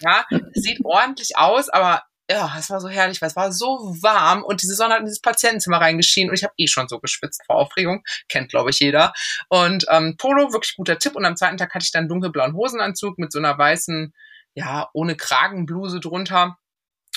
[0.00, 4.42] Ja, sieht ordentlich aus, aber ja, es war so herrlich, weil es war so warm
[4.42, 7.42] und diese Sonne hat in dieses Patientenzimmer reingeschienen und ich habe eh schon so geschwitzt
[7.46, 8.02] vor Aufregung.
[8.28, 9.12] Kennt, glaube ich, jeder.
[9.48, 11.14] Und ähm, Polo, wirklich guter Tipp.
[11.14, 14.14] Und am zweiten Tag hatte ich dann dunkelblauen Hosenanzug mit so einer weißen,
[14.54, 16.58] ja, ohne Kragenbluse drunter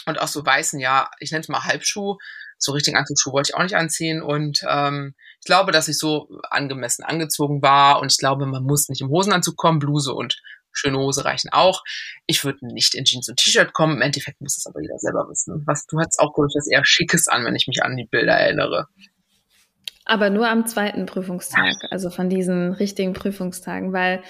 [0.05, 2.17] und auch so weißen, ja, ich nenne es mal Halbschuh.
[2.57, 4.21] So richtigen Anzugsschuh wollte ich auch nicht anziehen.
[4.21, 7.99] Und ähm, ich glaube, dass ich so angemessen angezogen war.
[7.99, 10.41] Und ich glaube, man muss nicht im Hosenanzug kommen, Bluse und
[10.77, 11.83] schöne Hose reichen auch.
[12.27, 13.95] Ich würde nicht in Jeans und T-Shirt kommen.
[13.95, 15.63] Im Endeffekt muss es aber jeder selber wissen.
[15.65, 18.05] Was du hattest auch, glaube ich, was eher Schickes an, wenn ich mich an die
[18.05, 18.87] Bilder erinnere.
[20.05, 24.21] Aber nur am zweiten Prüfungstag, also von diesen richtigen Prüfungstagen, weil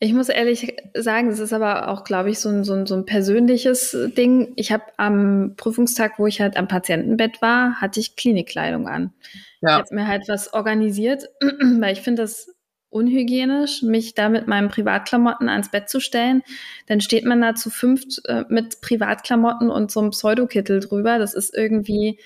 [0.00, 2.94] ich muss ehrlich sagen, es ist aber auch, glaube ich, so ein, so ein, so
[2.94, 4.52] ein persönliches Ding.
[4.56, 9.12] Ich habe am Prüfungstag, wo ich halt am Patientenbett war, hatte ich Klinikkleidung an.
[9.60, 9.76] Ja.
[9.76, 12.53] Ich habe mir halt was organisiert, weil ich finde das
[12.94, 16.42] unhygienisch, mich da mit meinen Privatklamotten ans Bett zu stellen.
[16.86, 21.18] Dann steht man da zu fünft äh, mit Privatklamotten und so einem Pseudokittel drüber.
[21.18, 22.20] Das ist irgendwie,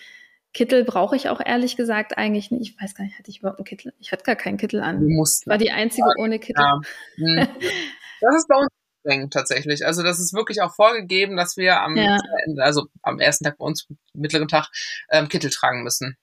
[0.52, 2.74] Kittel brauche ich auch ehrlich gesagt eigentlich nicht.
[2.74, 3.94] Ich weiß gar nicht, hatte ich überhaupt einen Kittel?
[3.98, 5.00] Ich hatte gar keinen Kittel an.
[5.00, 6.62] Du musst War die einzige ja, ohne Kittel.
[6.62, 6.80] Ja.
[7.16, 7.48] Hm.
[8.20, 8.68] Das ist bei uns
[9.00, 9.86] streng tatsächlich.
[9.86, 12.18] Also das ist wirklich auch vorgegeben, dass wir am, ja.
[12.58, 14.70] also am ersten Tag bei uns, mittleren Tag,
[15.10, 16.18] ähm, Kittel tragen müssen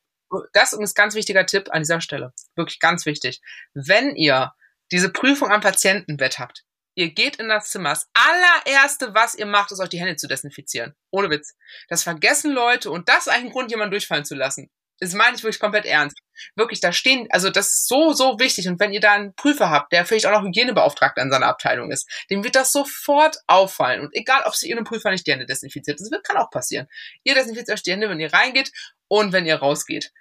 [0.54, 2.34] das ist ein ganz wichtiger Tipp an dieser Stelle.
[2.56, 3.42] Wirklich ganz wichtig.
[3.74, 4.54] Wenn ihr
[4.92, 6.64] diese Prüfung am Patientenbett habt,
[6.96, 7.90] ihr geht in das Zimmer.
[7.90, 10.96] Das allererste, was ihr macht, ist euch die Hände zu desinfizieren.
[11.12, 11.56] Ohne Witz.
[11.90, 14.70] Das vergessen Leute und das ist eigentlich ein Grund, jemanden durchfallen zu lassen.
[15.00, 16.18] Das meine ich wirklich komplett ernst.
[16.56, 18.68] Wirklich, da stehen, also das ist so, so wichtig.
[18.68, 21.92] Und wenn ihr da einen Prüfer habt, der vielleicht auch noch Hygienebeauftragter in seiner Abteilung
[21.92, 24.02] ist, dem wird das sofort auffallen.
[24.02, 26.88] Und egal, ob sie ihren Prüfer nicht die Hände desinfiziert, das kann auch passieren.
[27.24, 28.72] Ihr desinfiziert euch die Hände, wenn ihr reingeht
[29.08, 30.12] und wenn ihr rausgeht.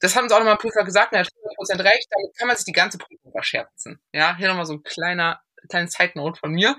[0.00, 2.66] Das haben uns auch nochmal Prüfer gesagt, er hat 100% recht, damit kann man sich
[2.66, 3.98] die ganze Prüfung verscherzen.
[4.12, 6.76] Ja, hier nochmal so ein kleiner, kleines Side-Note von mir.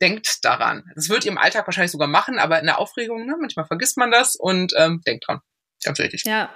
[0.00, 0.84] Denkt daran.
[0.94, 3.96] Das wird ihr im Alltag wahrscheinlich sogar machen, aber in der Aufregung, ne, manchmal vergisst
[3.96, 5.40] man das und ähm, denkt dran.
[5.82, 6.22] Ganz wichtig.
[6.24, 6.50] Ja,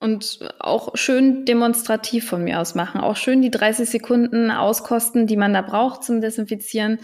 [0.00, 3.00] und auch schön demonstrativ von mir aus machen.
[3.00, 6.98] Auch schön die 30 Sekunden auskosten, die man da braucht zum Desinfizieren.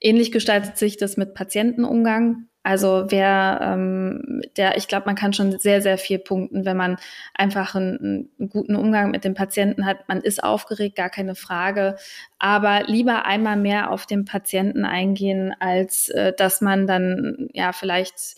[0.00, 2.48] Ähnlich gestaltet sich das mit Patientenumgang.
[2.64, 6.96] Also wer, ähm, der, ich glaube, man kann schon sehr, sehr viel punkten, wenn man
[7.34, 10.08] einfach einen, einen, guten Umgang mit dem Patienten hat.
[10.08, 11.96] Man ist aufgeregt, gar keine Frage.
[12.38, 18.36] Aber lieber einmal mehr auf den Patienten eingehen, als äh, dass man dann ja vielleicht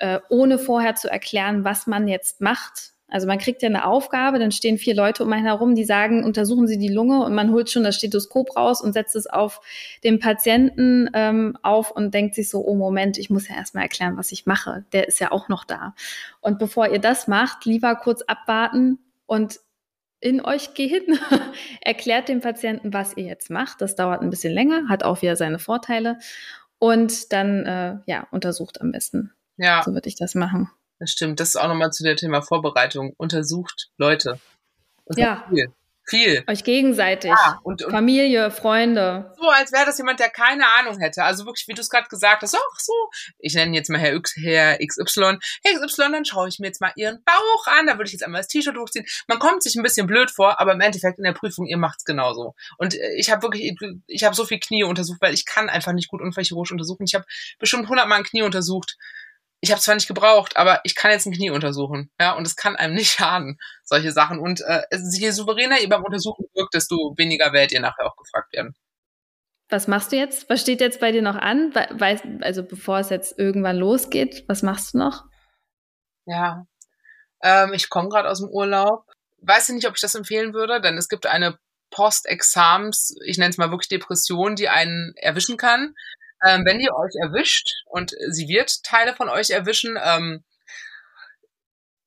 [0.00, 4.38] äh, ohne vorher zu erklären, was man jetzt macht, also man kriegt ja eine Aufgabe,
[4.38, 7.52] dann stehen vier Leute um einen herum, die sagen, untersuchen Sie die Lunge und man
[7.52, 9.60] holt schon das Stethoskop raus und setzt es auf
[10.04, 14.16] den Patienten ähm, auf und denkt sich so, oh Moment, ich muss ja erstmal erklären,
[14.16, 14.84] was ich mache.
[14.92, 15.94] Der ist ja auch noch da.
[16.40, 19.60] Und bevor ihr das macht, lieber kurz abwarten und
[20.20, 21.18] in euch gehen,
[21.80, 23.80] erklärt dem Patienten, was ihr jetzt macht.
[23.80, 26.18] Das dauert ein bisschen länger, hat auch wieder seine Vorteile.
[26.78, 29.32] Und dann, äh, ja, untersucht am besten.
[29.56, 29.82] Ja.
[29.82, 30.70] So würde ich das machen.
[31.00, 31.40] Das stimmt.
[31.40, 33.14] Das ist auch nochmal zu dem Thema Vorbereitung.
[33.16, 34.38] Untersucht Leute.
[35.04, 35.44] Und ja.
[35.48, 35.72] Viel.
[36.10, 36.42] Viel.
[36.48, 37.30] Euch gegenseitig.
[37.30, 39.32] Ja, und, und Familie, Freunde.
[39.38, 41.22] So, als wäre das jemand, der keine Ahnung hätte.
[41.22, 42.92] Also wirklich, wie du es gerade gesagt hast, ach so,
[43.38, 45.38] ich nenne jetzt mal Herr, X, Herr XY.
[45.62, 47.86] Herr XY, dann schaue ich mir jetzt mal Ihren Bauch an.
[47.86, 49.06] Da würde ich jetzt einmal das T-Shirt hochziehen.
[49.28, 52.04] Man kommt sich ein bisschen blöd vor, aber im Endeffekt in der Prüfung, ihr macht's
[52.04, 52.54] genauso.
[52.76, 53.76] Und äh, ich habe wirklich,
[54.08, 57.04] ich habe so viel Knie untersucht, weil ich kann einfach nicht gut unfallchirurgisch untersuchen.
[57.04, 57.24] Ich habe
[57.60, 58.96] bestimmt hundertmal ein Knie untersucht
[59.60, 62.56] ich habe zwar nicht gebraucht, aber ich kann jetzt ein Knie untersuchen, ja, und es
[62.56, 64.38] kann einem nicht schaden, solche Sachen.
[64.38, 68.52] Und äh, je souveräner ihr beim Untersuchen wirkt, desto weniger werdet ihr nachher auch gefragt
[68.52, 68.74] werden.
[69.68, 70.50] Was machst du jetzt?
[70.50, 71.72] Was steht jetzt bei dir noch an?
[71.74, 75.24] Weiß, also bevor es jetzt irgendwann losgeht, was machst du noch?
[76.26, 76.66] Ja,
[77.42, 79.04] ähm, ich komme gerade aus dem Urlaub.
[79.38, 81.58] Weiß ich nicht, ob ich das empfehlen würde, denn es gibt eine
[81.90, 85.94] Postexams, ich nenne es mal wirklich Depression, die einen erwischen kann.
[86.44, 90.44] Ähm, wenn ihr euch erwischt und sie wird Teile von euch erwischen, ähm,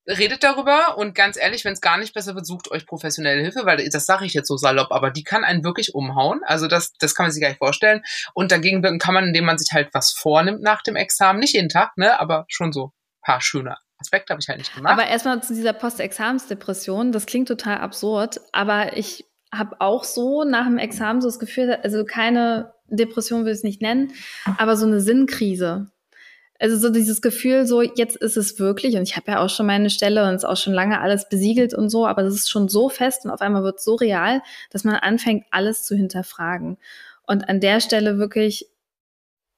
[0.07, 3.65] redet darüber und ganz ehrlich, wenn es gar nicht besser wird, sucht euch professionelle Hilfe,
[3.65, 6.41] weil das sage ich jetzt so salopp, aber die kann einen wirklich umhauen.
[6.45, 8.03] Also das, das kann man sich gar nicht vorstellen.
[8.33, 11.39] Und dagegen wirken kann man, indem man sich halt was vornimmt nach dem Examen.
[11.39, 12.91] Nicht jeden Tag, ne, aber schon so
[13.21, 14.91] paar schöne Aspekte habe ich halt nicht gemacht.
[14.91, 20.65] Aber erstmal zu dieser Postexamensdepression, das klingt total absurd, aber ich habe auch so nach
[20.65, 24.11] dem Examen so das Gefühl, also keine Depression will ich es nicht nennen,
[24.57, 25.87] aber so eine Sinnkrise.
[26.59, 29.65] Also so dieses Gefühl, so jetzt ist es wirklich, und ich habe ja auch schon
[29.65, 32.69] meine Stelle und es auch schon lange alles besiegelt und so, aber das ist schon
[32.69, 36.77] so fest und auf einmal wird es so real, dass man anfängt, alles zu hinterfragen.
[37.25, 38.67] Und an der Stelle wirklich,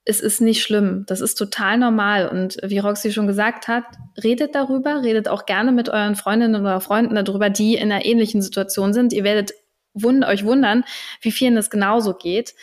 [0.05, 1.03] es ist nicht schlimm.
[1.07, 2.29] Das ist total normal.
[2.29, 3.83] Und wie Roxy schon gesagt hat,
[4.23, 8.41] redet darüber, redet auch gerne mit euren Freundinnen oder Freunden darüber, die in einer ähnlichen
[8.41, 9.13] Situation sind.
[9.13, 9.53] Ihr werdet
[9.93, 10.83] wund euch wundern,
[11.21, 12.53] wie vielen das genauso geht.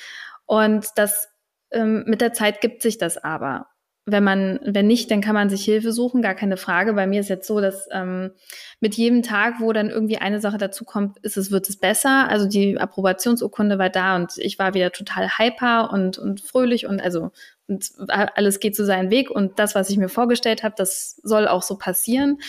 [0.53, 1.31] Und das
[1.71, 3.69] ähm, mit der Zeit gibt sich das aber.
[4.05, 6.93] Wenn man, wenn nicht, dann kann man sich Hilfe suchen, gar keine Frage.
[6.93, 8.33] Bei mir ist jetzt so, dass ähm,
[8.79, 12.29] mit jedem Tag, wo dann irgendwie eine Sache dazukommt, ist es, wird es besser.
[12.29, 17.01] Also die Approbationsurkunde war da und ich war wieder total hyper und, und fröhlich und
[17.01, 17.31] also
[17.67, 21.49] und alles geht so seinen Weg und das, was ich mir vorgestellt habe, das soll
[21.49, 22.43] auch so passieren.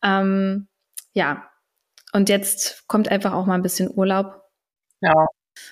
[0.00, 0.68] Ähm,
[1.12, 1.50] ja,
[2.12, 4.44] und jetzt kommt einfach auch mal ein bisschen Urlaub.
[5.00, 5.26] Ja.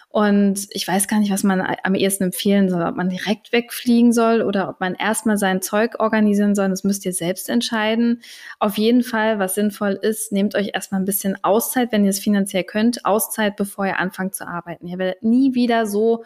[0.08, 4.12] Und ich weiß gar nicht, was man am ehesten empfehlen soll, ob man direkt wegfliegen
[4.12, 6.68] soll oder ob man erstmal sein Zeug organisieren soll.
[6.68, 8.22] Das müsst ihr selbst entscheiden.
[8.58, 12.18] Auf jeden Fall, was sinnvoll ist, nehmt euch erstmal ein bisschen Auszeit, wenn ihr es
[12.18, 13.04] finanziell könnt.
[13.04, 14.86] Auszeit, bevor ihr anfangt zu arbeiten.
[14.86, 16.24] Ihr werdet nie wieder so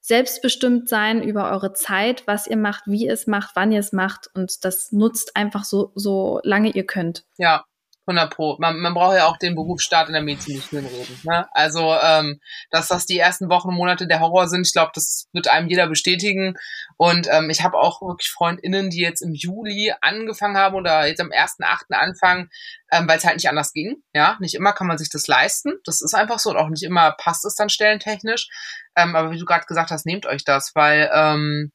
[0.00, 3.92] selbstbestimmt sein über eure Zeit, was ihr macht, wie ihr es macht, wann ihr es
[3.92, 4.28] macht.
[4.34, 7.24] Und das nutzt einfach so, so lange ihr könnt.
[7.38, 7.64] Ja,
[8.06, 8.56] 100 Pro.
[8.58, 11.20] Man, man braucht ja auch den Berufsstaat in der Medizin nicht reden.
[11.24, 11.46] Ne?
[11.52, 12.40] Also, ähm,
[12.70, 15.68] dass das die ersten Wochen und Monate der Horror sind, ich glaube, das wird einem
[15.68, 16.54] jeder bestätigen.
[16.96, 21.20] Und ähm, ich habe auch wirklich FreundInnen, die jetzt im Juli angefangen haben oder jetzt
[21.20, 21.92] am 1.8.
[21.94, 22.50] anfangen,
[22.92, 23.96] ähm, weil es halt nicht anders ging.
[24.14, 25.72] Ja, nicht immer kann man sich das leisten.
[25.84, 28.48] Das ist einfach so und auch nicht immer passt es dann stellentechnisch.
[28.96, 31.72] Ähm, aber wie du gerade gesagt hast, nehmt euch das, weil ähm,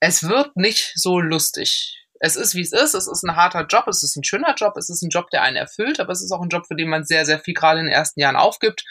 [0.00, 2.94] es wird nicht so lustig es ist, wie es ist.
[2.94, 5.42] Es ist ein harter Job, es ist ein schöner Job, es ist ein Job, der
[5.42, 7.80] einen erfüllt, aber es ist auch ein Job, für den man sehr, sehr viel gerade
[7.80, 8.84] in den ersten Jahren aufgibt.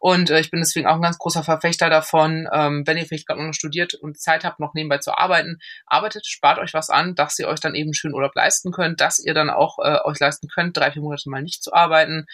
[0.00, 3.26] Und äh, ich bin deswegen auch ein ganz großer Verfechter davon, ähm, wenn ihr vielleicht
[3.26, 7.14] gerade noch studiert und Zeit habt, noch nebenbei zu arbeiten, arbeitet, spart euch was an,
[7.14, 10.18] dass ihr euch dann eben schön Urlaub leisten könnt, dass ihr dann auch äh, euch
[10.18, 12.24] leisten könnt, drei, vier Monate mal nicht zu arbeiten.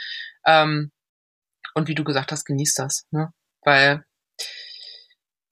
[0.47, 0.93] Ähm,
[1.75, 3.33] und wie du gesagt hast, genießt das, ne?
[3.63, 4.05] Weil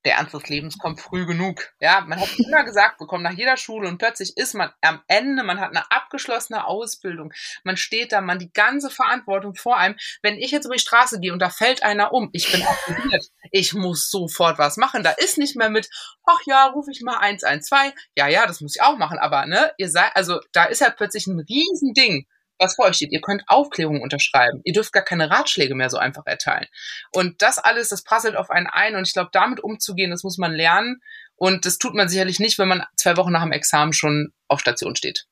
[0.05, 1.73] der Ernst des Lebens kommt früh genug.
[1.81, 5.43] Ja, man hat immer gesagt bekommen nach jeder Schule und plötzlich ist man am Ende,
[5.43, 7.33] man hat eine abgeschlossene Ausbildung,
[7.65, 9.97] man steht da, man die ganze Verantwortung vor einem.
[10.23, 13.27] Wenn ich jetzt über die Straße gehe und da fällt einer um, ich bin aktiviert,
[13.51, 15.03] ich muss sofort was machen.
[15.03, 15.89] Da ist nicht mehr mit,
[16.25, 17.93] ach ja, rufe ich mal 112.
[18.17, 20.97] Ja, ja, das muss ich auch machen, aber ne, ihr seid, also da ist halt
[20.97, 22.27] plötzlich ein Riesending
[22.63, 23.13] was vor euch steht.
[23.13, 24.61] Ihr könnt Aufklärungen unterschreiben.
[24.65, 26.67] Ihr dürft gar keine Ratschläge mehr so einfach erteilen.
[27.13, 28.97] Und das alles, das prasselt auf einen ein.
[28.97, 31.01] Und ich glaube, damit umzugehen, das muss man lernen.
[31.37, 34.61] Und das tut man sicherlich nicht, wenn man zwei Wochen nach dem Examen schon auf
[34.61, 35.27] Station steht.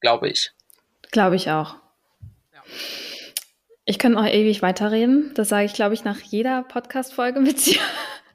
[0.00, 0.52] Glaube ich.
[1.10, 1.76] Glaube ich auch.
[2.52, 2.62] Ja.
[3.84, 5.32] Ich könnte auch ewig weiterreden.
[5.34, 7.80] Das sage ich, glaube ich, nach jeder Podcast-Folge mit dir.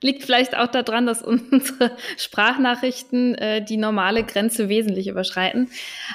[0.02, 5.70] Liegt vielleicht auch daran, dass unsere Sprachnachrichten äh, die normale Grenze wesentlich überschreiten.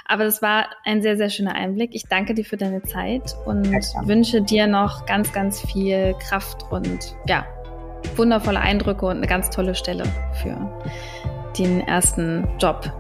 [0.07, 1.91] Aber das war ein sehr, sehr schöner Einblick.
[1.95, 6.65] Ich danke dir für deine Zeit und ja, wünsche dir noch ganz, ganz viel Kraft
[6.71, 7.47] und ja,
[8.17, 10.05] wundervolle Eindrücke und eine ganz tolle Stelle
[10.43, 10.83] für
[11.59, 12.91] den ersten Job.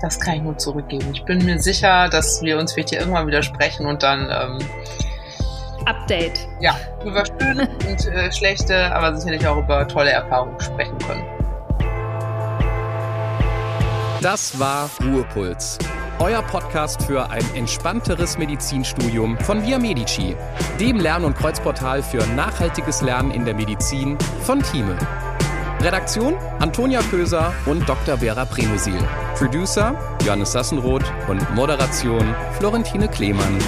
[0.00, 1.06] Das kann ich nur zurückgeben.
[1.12, 4.58] Ich bin mir sicher, dass wir uns vielleicht hier irgendwann wieder sprechen und dann ähm,
[5.86, 6.48] Update.
[6.60, 11.24] Ja, über schöne und äh, schlechte, aber sicherlich auch über tolle Erfahrungen sprechen können.
[14.20, 15.78] Das war Ruhepuls.
[16.18, 20.36] Euer Podcast für ein entspannteres Medizinstudium von Via Medici,
[20.78, 24.98] dem Lern- und Kreuzportal für nachhaltiges Lernen in der Medizin von Thieme.
[25.80, 28.18] Redaktion Antonia Köser und Dr.
[28.18, 29.00] Vera Prenusil.
[29.34, 29.94] Producer
[30.26, 33.58] Johannes Sassenroth und Moderation Florentine Klemann.